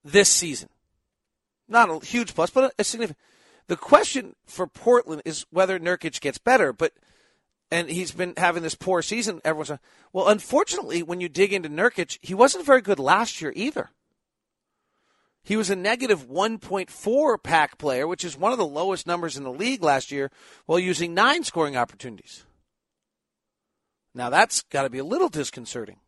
this 0.04 0.28
season. 0.28 0.68
Not 1.68 1.90
a 1.90 2.04
huge 2.04 2.34
plus, 2.34 2.50
but 2.50 2.64
a, 2.64 2.72
a 2.78 2.84
significant. 2.84 3.18
The 3.66 3.76
question 3.76 4.34
for 4.46 4.66
Portland 4.66 5.22
is 5.24 5.44
whether 5.50 5.78
Nurkic 5.78 6.20
gets 6.20 6.38
better, 6.38 6.72
but 6.72 6.92
and 7.70 7.90
he's 7.90 8.12
been 8.12 8.34
having 8.36 8.62
this 8.62 8.74
poor 8.74 9.02
season. 9.02 9.40
Everyone's 9.44 9.70
like, 9.70 9.80
well, 10.12 10.28
unfortunately, 10.28 11.02
when 11.02 11.20
you 11.20 11.28
dig 11.28 11.52
into 11.52 11.68
Nurkic, 11.68 12.18
he 12.22 12.34
wasn't 12.34 12.64
very 12.64 12.80
good 12.80 12.98
last 12.98 13.40
year 13.40 13.52
either. 13.54 13.90
He 15.42 15.56
was 15.56 15.70
a 15.70 15.76
negative 15.76 16.28
1.4 16.28 17.38
PAAC 17.38 17.78
player, 17.78 18.06
which 18.06 18.24
is 18.24 18.36
one 18.36 18.52
of 18.52 18.58
the 18.58 18.66
lowest 18.66 19.06
numbers 19.06 19.36
in 19.36 19.44
the 19.44 19.52
league 19.52 19.82
last 19.82 20.10
year, 20.10 20.30
while 20.66 20.78
using 20.78 21.14
nine 21.14 21.44
scoring 21.44 21.76
opportunities. 21.76 22.44
Now 24.14 24.30
that's 24.30 24.62
got 24.62 24.82
to 24.82 24.90
be 24.90 24.98
a 24.98 25.04
little 25.04 25.28
disconcerting. 25.28 26.00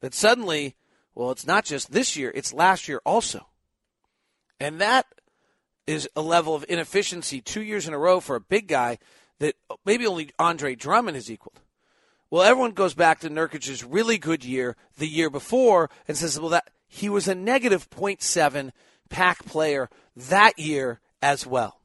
That 0.00 0.14
suddenly, 0.14 0.74
well, 1.14 1.30
it's 1.30 1.46
not 1.46 1.64
just 1.64 1.92
this 1.92 2.16
year, 2.16 2.32
it's 2.34 2.52
last 2.52 2.88
year 2.88 3.00
also. 3.04 3.46
And 4.58 4.80
that 4.80 5.06
is 5.86 6.08
a 6.16 6.22
level 6.22 6.54
of 6.54 6.64
inefficiency 6.68 7.40
two 7.40 7.62
years 7.62 7.86
in 7.86 7.94
a 7.94 7.98
row 7.98 8.20
for 8.20 8.36
a 8.36 8.40
big 8.40 8.68
guy 8.68 8.98
that 9.38 9.56
maybe 9.84 10.06
only 10.06 10.30
Andre 10.38 10.74
Drummond 10.74 11.16
has 11.16 11.30
equaled. 11.30 11.60
Well, 12.30 12.42
everyone 12.42 12.72
goes 12.72 12.94
back 12.94 13.20
to 13.20 13.30
Nurkic's 13.30 13.84
really 13.84 14.18
good 14.18 14.44
year 14.44 14.76
the 14.98 15.06
year 15.06 15.30
before 15.30 15.90
and 16.08 16.16
says, 16.16 16.40
well, 16.40 16.50
that 16.50 16.70
he 16.88 17.08
was 17.08 17.28
a 17.28 17.34
negative 17.34 17.88
0.7 17.90 18.72
PAAC 19.08 19.46
player 19.46 19.88
that 20.16 20.58
year 20.58 21.00
as 21.22 21.46
well. 21.46 21.80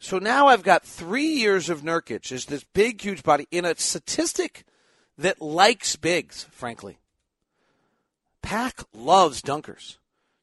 So 0.00 0.18
now 0.18 0.46
I've 0.46 0.62
got 0.62 0.84
three 0.84 1.26
years 1.26 1.68
of 1.68 1.82
Nurkic 1.82 2.30
as 2.30 2.44
this 2.44 2.64
big, 2.64 3.00
huge 3.00 3.22
body 3.22 3.48
in 3.50 3.64
a 3.64 3.74
statistic 3.76 4.64
that 5.16 5.42
likes 5.42 5.96
bigs, 5.96 6.46
frankly. 6.50 6.98
PAAC 8.42 8.84
loves 8.94 9.42
dunkers. 9.42 9.96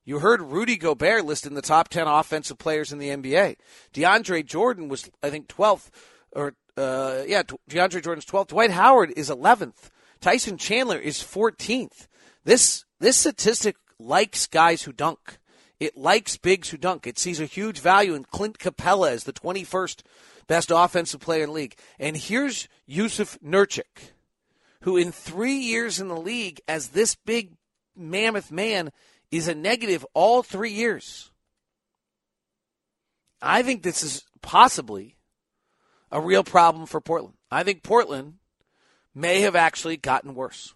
You 0.06 0.20
heard 0.20 0.42
Rudy 0.42 0.78
Gobert 0.78 1.26
listed 1.26 1.52
in 1.52 1.56
the 1.56 1.64
top 1.64 1.90
10 1.90 2.08
offensive 2.08 2.60
players 2.60 2.94
in 2.94 3.00
the 3.00 3.10
NBA. 3.10 3.56
DeAndre 3.94 4.46
Jordan 4.46 4.88
was, 4.88 5.10
I 5.24 5.32
think, 5.32 5.48
12th, 5.48 5.90
or, 6.32 6.54
uh, 6.78 7.24
yeah, 7.28 7.42
DeAndre 7.70 8.04
Jordan's 8.04 8.26
12th. 8.26 8.50
Dwight 8.50 8.72
Howard 8.72 9.12
is 9.18 9.32
11th. 9.32 9.90
Tyson 10.22 10.58
Chandler 10.58 11.00
is 11.00 11.24
14th. 11.24 12.08
This, 12.44 12.86
this 13.00 13.18
statistic 13.18 13.78
likes 13.98 14.46
guys 14.46 14.84
who 14.84 14.94
dunk. 14.94 15.40
It 15.80 15.98
likes 15.98 16.38
bigs 16.38 16.70
who 16.70 16.78
dunk. 16.78 17.08
It 17.08 17.18
sees 17.18 17.40
a 17.40 17.46
huge 17.46 17.80
value 17.80 18.14
in 18.14 18.26
Clint 18.26 18.60
Capela 18.60 19.10
as 19.10 19.24
the 19.24 19.34
21st 19.34 20.04
best 20.48 20.72
offensive 20.74 21.20
player 21.20 21.44
in 21.44 21.50
the 21.50 21.56
league. 21.56 21.76
And 22.00 22.16
here's 22.16 22.68
Jusuf 22.88 23.40
Nurkic, 23.44 24.12
who 24.82 24.98
in 24.98 25.12
three 25.12 25.58
years 25.58 26.00
in 26.00 26.08
the 26.08 26.16
league 26.16 26.62
as 26.68 26.90
this 26.90 27.16
big 27.16 27.54
mammoth 27.96 28.52
man 28.52 28.92
is 29.32 29.48
a 29.48 29.56
negative 29.56 30.06
all 30.14 30.44
three 30.44 30.72
years. 30.72 31.32
I 33.42 33.64
think 33.64 33.84
this 33.84 34.04
is 34.04 34.24
possibly 34.42 35.18
a 36.12 36.22
real 36.22 36.44
problem 36.44 36.86
for 36.86 37.02
Portland. 37.02 37.36
I 37.52 37.64
think 37.64 37.84
Portland 37.84 38.36
may 39.14 39.42
have 39.42 39.56
actually 39.56 39.98
gotten 39.98 40.36
worse. 40.36 40.74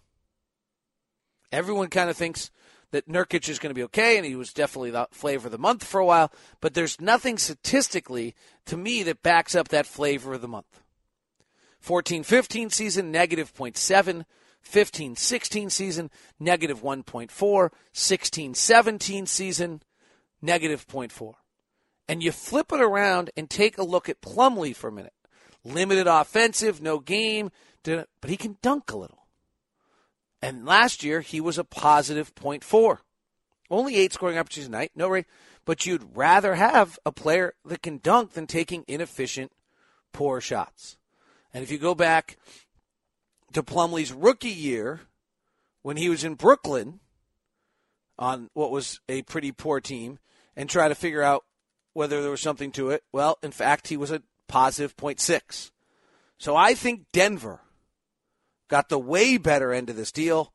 Everyone 1.52 1.88
kind 1.88 2.10
of 2.10 2.16
thinks 2.16 2.50
that 2.90 3.08
Nurkic 3.08 3.48
is 3.48 3.58
going 3.58 3.70
to 3.70 3.78
be 3.78 3.84
okay, 3.84 4.16
and 4.16 4.26
he 4.26 4.36
was 4.36 4.52
definitely 4.52 4.90
the 4.90 5.06
flavor 5.10 5.46
of 5.46 5.52
the 5.52 5.58
month 5.58 5.84
for 5.84 6.00
a 6.00 6.04
while. 6.04 6.32
But 6.60 6.74
there's 6.74 7.00
nothing 7.00 7.38
statistically 7.38 8.34
to 8.66 8.76
me 8.76 9.02
that 9.04 9.22
backs 9.22 9.54
up 9.54 9.68
that 9.68 9.86
flavor 9.86 10.34
of 10.34 10.42
the 10.42 10.48
month. 10.48 10.82
14 11.78 12.22
15 12.22 12.70
season, 12.70 13.10
negative 13.10 13.54
0.7. 13.54 14.24
15 14.62 15.16
16 15.16 15.70
season, 15.70 16.10
negative 16.38 16.82
1.4. 16.82 17.70
16 17.92 18.54
17 18.54 19.26
season, 19.26 19.82
negative 20.40 20.86
0.4. 20.86 21.34
And 22.08 22.22
you 22.22 22.32
flip 22.32 22.72
it 22.72 22.80
around 22.80 23.30
and 23.36 23.48
take 23.48 23.78
a 23.78 23.84
look 23.84 24.08
at 24.08 24.20
Plumlee 24.20 24.74
for 24.74 24.88
a 24.88 24.92
minute. 24.92 25.12
Limited 25.64 26.06
offensive, 26.06 26.82
no 26.82 26.98
game, 26.98 27.50
but 27.84 28.08
he 28.26 28.36
can 28.36 28.56
dunk 28.62 28.90
a 28.90 28.96
little. 28.96 29.26
And 30.42 30.64
last 30.64 31.04
year, 31.04 31.20
he 31.20 31.40
was 31.40 31.58
a 31.58 31.64
positive 31.64 32.34
0.4. 32.34 32.98
Only 33.70 33.96
eight 33.96 34.12
scoring 34.12 34.38
opportunities 34.38 34.68
a 34.68 34.72
night, 34.72 34.92
no 34.94 35.08
rate. 35.08 35.26
But 35.64 35.86
you'd 35.86 36.16
rather 36.16 36.54
have 36.54 36.98
a 37.04 37.12
player 37.12 37.54
that 37.64 37.82
can 37.82 37.98
dunk 37.98 38.32
than 38.32 38.46
taking 38.46 38.84
inefficient, 38.88 39.52
poor 40.12 40.40
shots. 40.40 40.96
And 41.52 41.62
if 41.62 41.70
you 41.70 41.78
go 41.78 41.94
back 41.94 42.38
to 43.52 43.62
Plumlee's 43.62 44.12
rookie 44.12 44.48
year, 44.48 45.00
when 45.82 45.96
he 45.96 46.08
was 46.08 46.24
in 46.24 46.34
Brooklyn 46.34 47.00
on 48.18 48.50
what 48.52 48.70
was 48.70 49.00
a 49.08 49.22
pretty 49.22 49.50
poor 49.52 49.80
team, 49.80 50.18
and 50.56 50.68
try 50.68 50.88
to 50.88 50.94
figure 50.94 51.22
out 51.22 51.44
whether 51.92 52.20
there 52.20 52.30
was 52.30 52.40
something 52.40 52.70
to 52.72 52.90
it, 52.90 53.02
well, 53.12 53.38
in 53.42 53.50
fact, 53.50 53.88
he 53.88 53.96
was 53.96 54.10
a 54.10 54.22
positive 54.46 54.96
0.6. 54.96 55.70
So 56.38 56.56
I 56.56 56.74
think 56.74 57.06
Denver 57.12 57.60
got 58.68 58.88
the 58.88 58.98
way 58.98 59.36
better 59.36 59.72
end 59.72 59.90
of 59.90 59.96
this 59.96 60.12
deal 60.12 60.52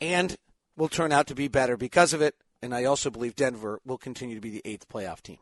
and 0.00 0.36
will 0.76 0.88
turn 0.88 1.12
out 1.12 1.26
to 1.28 1.34
be 1.34 1.48
better 1.48 1.76
because 1.76 2.12
of 2.12 2.22
it. 2.22 2.34
And 2.62 2.74
I 2.74 2.84
also 2.84 3.10
believe 3.10 3.36
Denver 3.36 3.80
will 3.84 3.98
continue 3.98 4.34
to 4.34 4.40
be 4.40 4.50
the 4.50 4.62
eighth 4.64 4.88
playoff 4.88 5.20
team. 5.20 5.38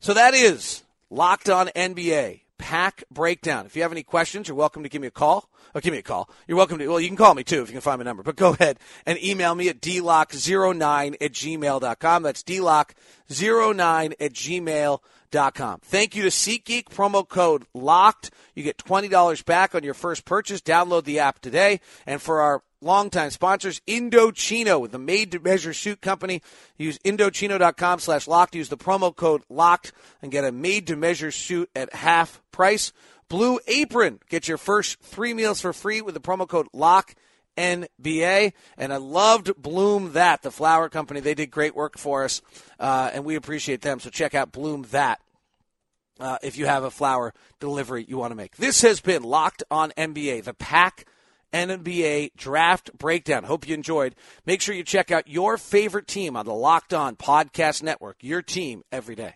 So 0.00 0.14
that 0.14 0.34
is 0.34 0.82
Locked 1.10 1.48
On 1.48 1.68
NBA 1.68 2.41
PAAC 2.62 3.02
Breakdown. 3.10 3.66
If 3.66 3.74
you 3.74 3.82
have 3.82 3.92
any 3.92 4.04
questions, 4.04 4.46
you're 4.46 4.56
welcome 4.56 4.84
to 4.84 4.88
give 4.88 5.02
me 5.02 5.08
a 5.08 5.12
call. 5.12 5.50
Or 5.74 5.80
give 5.80 5.92
me 5.92 5.98
a 5.98 6.02
call. 6.02 6.30
You're 6.46 6.56
welcome 6.56 6.78
to, 6.78 6.86
well, 6.86 7.00
you 7.00 7.08
can 7.08 7.16
call 7.16 7.34
me 7.34 7.44
too 7.44 7.62
if 7.62 7.68
you 7.68 7.72
can 7.72 7.80
find 7.80 7.98
my 7.98 8.04
number. 8.04 8.22
But 8.22 8.36
go 8.36 8.50
ahead 8.50 8.78
and 9.06 9.22
email 9.22 9.54
me 9.54 9.68
at 9.68 9.80
dlock09 9.80 11.14
at 11.20 11.32
gmail.com. 11.32 12.22
That's 12.22 12.42
dlock09 12.42 14.12
at 14.20 14.32
gmail.com. 14.32 15.80
Thank 15.80 16.14
you 16.14 16.22
to 16.22 16.28
SeatGeek. 16.28 16.84
Promo 16.84 17.26
code 17.26 17.64
LOCKED. 17.74 18.30
You 18.54 18.62
get 18.62 18.76
$20 18.78 19.44
back 19.44 19.74
on 19.74 19.82
your 19.82 19.94
first 19.94 20.24
purchase. 20.24 20.60
Download 20.60 21.04
the 21.04 21.18
app 21.18 21.40
today. 21.40 21.80
And 22.06 22.20
for 22.20 22.40
our 22.40 22.62
longtime 22.82 23.30
sponsors, 23.30 23.80
Indochino 23.86 24.90
the 24.90 24.98
made-to-measure 24.98 25.74
suit 25.74 26.00
company. 26.00 26.42
Use 26.76 26.98
Indochino.com 26.98 27.98
slash 27.98 28.26
locked. 28.26 28.54
Use 28.54 28.68
the 28.68 28.76
promo 28.76 29.14
code 29.14 29.42
locked 29.48 29.92
and 30.20 30.30
get 30.30 30.44
a 30.44 30.52
made-to-measure 30.52 31.30
suit 31.30 31.70
at 31.74 31.94
half 31.94 32.40
price. 32.52 32.92
Blue 33.28 33.58
Apron. 33.66 34.20
Get 34.28 34.48
your 34.48 34.58
first 34.58 35.00
three 35.00 35.34
meals 35.34 35.60
for 35.60 35.72
free 35.72 36.02
with 36.02 36.14
the 36.14 36.20
promo 36.20 36.46
code 36.48 36.68
LOCK. 36.72 37.14
NBA, 37.54 38.54
and 38.78 38.94
I 38.94 38.96
loved 38.96 39.48
BloomThat, 39.48 40.40
the 40.40 40.50
flower 40.50 40.88
company. 40.88 41.20
They 41.20 41.34
did 41.34 41.50
great 41.50 41.76
work 41.76 41.98
for 41.98 42.24
us, 42.24 42.40
uh, 42.80 43.10
and 43.12 43.26
we 43.26 43.34
appreciate 43.34 43.82
them. 43.82 44.00
So 44.00 44.08
check 44.08 44.34
out 44.34 44.52
BloomThat 44.52 45.16
uh, 46.18 46.38
if 46.42 46.56
you 46.56 46.66
have 46.66 46.84
a 46.84 46.90
flower 46.90 47.34
delivery 47.60 48.06
you 48.08 48.16
want 48.16 48.30
to 48.30 48.36
make. 48.36 48.56
This 48.56 48.82
has 48.82 49.00
been 49.00 49.22
Locked 49.22 49.62
on 49.70 49.90
NBA, 49.98 50.44
the 50.44 50.54
PAAC 50.54 51.04
NBA 51.52 52.34
draft 52.36 52.96
breakdown. 52.96 53.44
Hope 53.44 53.68
you 53.68 53.74
enjoyed. 53.74 54.14
Make 54.46 54.60
sure 54.60 54.74
you 54.74 54.84
check 54.84 55.10
out 55.10 55.28
your 55.28 55.58
favorite 55.58 56.06
team 56.06 56.36
on 56.36 56.46
the 56.46 56.54
Locked 56.54 56.94
On 56.94 57.16
Podcast 57.16 57.82
Network, 57.82 58.16
your 58.20 58.42
team 58.42 58.82
every 58.90 59.14
day. 59.14 59.34